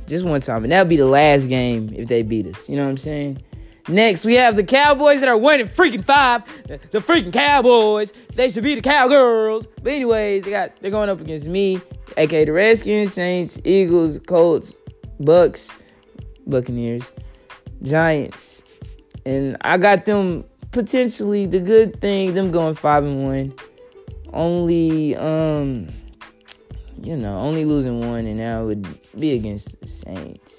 just 0.08 0.26
one 0.26 0.42
time, 0.42 0.64
and 0.64 0.72
that'll 0.72 0.90
be 0.90 0.98
the 0.98 1.06
last 1.06 1.48
game 1.48 1.94
if 1.96 2.08
they 2.08 2.22
beat 2.22 2.48
us. 2.48 2.68
You 2.68 2.76
know 2.76 2.84
what 2.84 2.92
I'm 2.92 2.98
saying? 2.98 3.42
Next, 3.88 4.24
we 4.24 4.36
have 4.36 4.56
the 4.56 4.64
Cowboys 4.64 5.20
that 5.20 5.28
are 5.28 5.38
winning 5.38 5.68
freaking 5.68 6.04
five. 6.04 6.44
The, 6.68 7.00
freaking 7.00 7.34
Cowboys. 7.34 8.14
They 8.34 8.50
should 8.50 8.64
be 8.64 8.76
the 8.76 8.82
Cowgirls. 8.82 9.68
But 9.82 9.92
anyways, 9.94 10.46
they 10.46 10.52
got 10.52 10.78
they're 10.80 10.92
going 10.92 11.10
up 11.10 11.20
against 11.20 11.48
me, 11.48 11.82
aka 12.16 12.46
the 12.46 12.54
Redskins, 12.54 13.14
Saints, 13.14 13.60
Eagles, 13.66 14.20
Colts, 14.26 14.78
Bucks, 15.20 15.70
Buccaneers, 16.48 17.12
Giants, 17.82 18.62
and 19.26 19.58
I 19.62 19.78
got 19.78 20.06
them 20.06 20.46
potentially 20.72 21.46
the 21.46 21.60
good 21.60 22.00
thing, 22.00 22.34
them 22.34 22.52
going 22.52 22.76
five 22.76 23.04
and 23.04 23.24
one. 23.26 23.54
Only 24.32 25.16
um 25.18 25.90
you 27.02 27.18
know, 27.18 27.38
only 27.38 27.66
losing 27.66 28.00
one 28.00 28.26
and 28.26 28.38
now 28.38 28.64
would 28.64 28.88
be 29.20 29.34
against 29.34 29.78
the 29.82 29.88
Saints. 29.90 30.56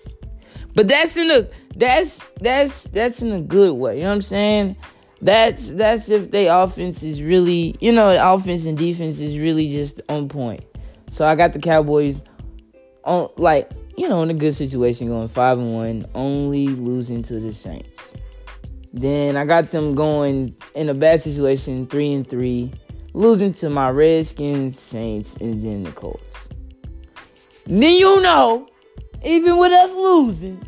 But 0.75 0.89
that's 0.89 1.17
in 1.17 1.31
a 1.31 1.49
that's 1.77 2.21
that's 2.41 2.85
that's 2.85 3.23
in 3.23 3.33
a 3.33 3.41
good 3.41 3.75
way. 3.75 3.97
You 3.97 4.03
know 4.03 4.09
what 4.09 4.15
I'm 4.15 4.23
saying? 4.23 4.77
That's 5.23 5.71
that's 5.71 6.09
if 6.09 6.31
they 6.31 6.49
offense 6.49 7.03
is 7.03 7.23
really 7.23 7.77
you 7.81 7.93
know, 7.93 8.17
offense 8.35 8.67
and 8.67 8.77
defense 8.77 9.21
is 9.21 9.39
really 9.39 9.71
just 9.71 10.03
on 10.09 10.29
point. 10.29 10.65
So 11.11 11.27
I 11.27 11.35
got 11.35 11.53
the 11.53 11.59
Cowboys 11.61 12.21
on 13.05 13.31
like 13.37 13.71
you 13.97 14.09
know, 14.09 14.23
in 14.23 14.31
a 14.31 14.35
good 14.35 14.55
situation, 14.55 15.07
going 15.09 15.29
five 15.29 15.59
and 15.59 15.73
one, 15.73 16.05
only 16.15 16.67
losing 16.67 17.23
to 17.23 17.39
the 17.39 17.53
Saints. 17.53 18.15
Then 18.93 19.37
I 19.37 19.45
got 19.45 19.71
them 19.71 19.95
going 19.95 20.55
in 20.75 20.89
a 20.89 20.95
bad 20.95 21.21
situation, 21.21 21.87
three 21.87 22.13
and 22.13 22.29
three, 22.29 22.73
losing 23.13 23.55
to 23.55 23.71
my 23.71 23.91
Redskins, 23.91 24.79
Saints, 24.79 25.35
and 25.41 25.63
then 25.63 25.85
the 25.85 25.93
Colts. 25.93 26.49
Then 27.67 27.97
you 27.97 28.21
know, 28.21 28.69
even 29.25 29.57
with 29.59 29.73
us 29.73 29.93
losing, 29.93 30.63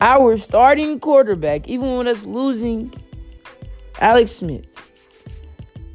our 0.00 0.36
starting 0.38 0.98
quarterback, 0.98 1.68
even 1.68 1.96
with 1.96 2.06
us 2.06 2.24
losing 2.24 2.92
Alex 4.00 4.32
Smith, 4.32 4.66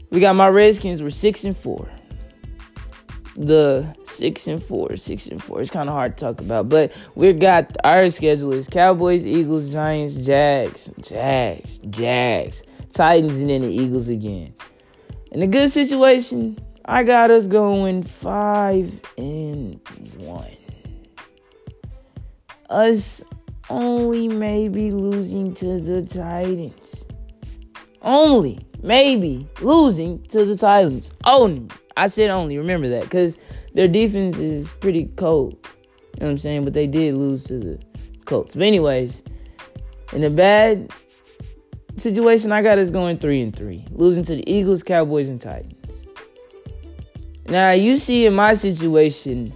we 0.10 0.20
got 0.20 0.36
my 0.36 0.48
Redskins 0.48 1.02
We're 1.02 1.10
six 1.10 1.44
and 1.44 1.56
four 1.56 1.90
the 3.38 3.96
six 4.06 4.48
and 4.48 4.62
four, 4.62 4.98
six 4.98 5.28
and 5.28 5.42
four. 5.42 5.62
It's 5.62 5.70
kind 5.70 5.88
of 5.88 5.94
hard 5.94 6.18
to 6.18 6.26
talk 6.26 6.42
about, 6.42 6.70
but 6.70 6.92
we 7.16 7.32
got 7.34 7.78
our 7.84 8.10
schedule 8.10 8.52
is 8.54 8.68
Cowboys, 8.68 9.26
Eagles, 9.26 9.72
Giants, 9.72 10.16
Jags, 10.16 10.90
Jags, 11.02 11.78
Jags, 11.90 12.64
Titans, 12.92 13.40
and 13.40 13.50
then 13.50 13.62
the 13.62 13.68
Eagles 13.68 14.10
again. 14.10 14.54
In 15.32 15.44
a 15.44 15.48
good 15.48 15.70
situation, 15.70 16.58
I 16.90 17.04
got 17.04 17.32
us 17.32 17.48
going 17.48 18.04
five 18.04 19.02
and 19.18 19.82
one. 20.16 20.56
Us 22.70 23.22
only 23.70 24.30
maybe 24.30 24.92
losing 24.92 25.54
to 25.56 25.82
the 25.82 26.02
Titans. 26.04 27.04
Only 28.02 28.60
maybe 28.82 29.50
losing 29.60 30.24
to 30.28 30.46
the 30.46 30.56
Titans. 30.56 31.12
Only. 31.26 31.68
I 31.98 32.08
said 32.08 32.30
only. 32.30 32.58
Remember 32.58 32.88
that 32.88 33.04
because 33.04 33.38
their 33.74 33.90
defense 33.90 34.38
is 34.38 34.70
pretty 34.80 35.06
cold. 35.18 35.58
You 35.64 36.22
know 36.22 36.28
what 36.28 36.32
I'm 36.32 36.38
saying? 36.38 36.64
But 36.64 36.74
they 36.74 36.88
did 36.88 37.16
lose 37.16 37.44
to 37.46 37.60
the 37.60 37.80
Colts. 38.24 38.56
But 38.56 38.64
anyways, 38.64 39.24
in 40.14 40.24
a 40.24 40.30
bad 40.30 40.90
situation, 41.98 42.54
I 42.54 42.62
got 42.62 42.78
us 42.78 42.92
going 42.92 43.18
three 43.18 43.42
and 43.42 43.54
three, 43.54 43.86
losing 43.92 44.24
to 44.24 44.36
the 44.36 44.50
Eagles, 44.50 44.84
Cowboys, 44.84 45.28
and 45.28 45.42
Titans. 45.42 45.77
Now 47.48 47.72
you 47.72 47.98
see 47.98 48.26
in 48.26 48.34
my 48.34 48.56
situation, 48.56 49.54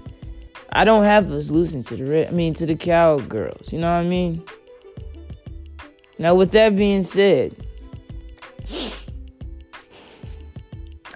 I 0.72 0.86
don't 0.86 1.04
have 1.04 1.32
us 1.32 1.50
losing 1.50 1.84
to 1.84 1.96
the 1.96 2.06
red. 2.06 2.28
I 2.30 2.32
mean 2.32 2.54
to 2.56 2.66
the 2.66 2.76
cowgirls. 2.76 3.74
You 3.74 3.80
know 3.80 3.88
what 3.88 4.00
I 4.00 4.04
mean? 4.04 4.44
Now 6.18 6.36
with 6.36 6.52
that 6.52 6.76
being 6.76 7.04
said, 7.04 7.56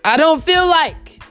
I 0.03 0.17
don't 0.17 0.43
feel 0.43 0.67
like 0.67 1.21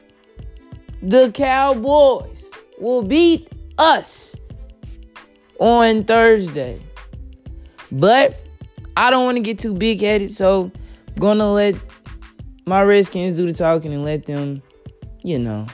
the 1.00 1.30
Cowboys 1.33 2.42
will 2.80 3.02
beat 3.02 3.48
us 3.78 4.35
on 5.61 6.04
Thursday. 6.04 6.80
But 7.92 8.37
I 8.96 9.11
don't 9.11 9.24
want 9.24 9.37
to 9.37 9.42
get 9.42 9.59
too 9.61 9.74
big 9.74 10.00
headed, 10.00 10.33
so 10.33 10.72
I'm 11.07 11.14
gonna 11.14 11.52
let 11.52 11.76
my 12.66 12.83
Redskins 12.83 13.37
do 13.37 13.46
the 13.46 13.52
talking 13.52 13.92
and 13.92 14.02
let 14.04 14.26
them, 14.26 14.62
you 15.24 15.38
know, 15.38 15.66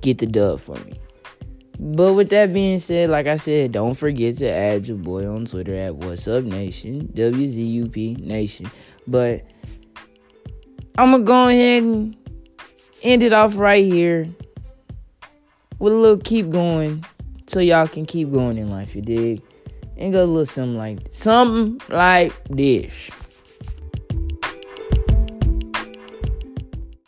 get 0.00 0.18
the 0.18 0.26
dub 0.26 0.60
for 0.60 0.76
me. 0.76 1.00
But 1.80 2.12
with 2.12 2.28
that 2.28 2.52
being 2.52 2.78
said, 2.78 3.08
like 3.08 3.26
I 3.26 3.36
said, 3.36 3.72
don't 3.72 3.94
forget 3.94 4.36
to 4.36 4.50
add 4.50 4.86
your 4.86 4.98
boy 4.98 5.26
on 5.26 5.46
Twitter 5.46 5.74
at 5.74 5.96
What's 5.96 6.28
Up 6.28 6.44
Nation, 6.44 7.10
WZUP 7.14 8.20
Nation. 8.20 8.70
But 9.08 9.46
I'm 10.98 11.10
gonna 11.12 11.24
go 11.24 11.48
ahead 11.48 11.82
and 11.82 12.16
end 13.02 13.22
it 13.22 13.32
off 13.32 13.56
right 13.56 13.82
here 13.82 14.28
with 15.78 15.94
a 15.94 15.96
little 15.96 16.18
keep 16.18 16.50
going 16.50 17.02
so 17.46 17.60
y'all 17.60 17.88
can 17.88 18.04
keep 18.04 18.30
going 18.30 18.58
in 18.58 18.70
life, 18.70 18.94
you 18.94 19.00
dig? 19.00 19.42
And 19.96 20.12
go 20.12 20.22
a 20.22 20.26
little 20.26 20.44
something 20.44 20.76
like 20.76 20.98
something 21.12 21.80
like 21.88 22.34
this. 22.50 23.10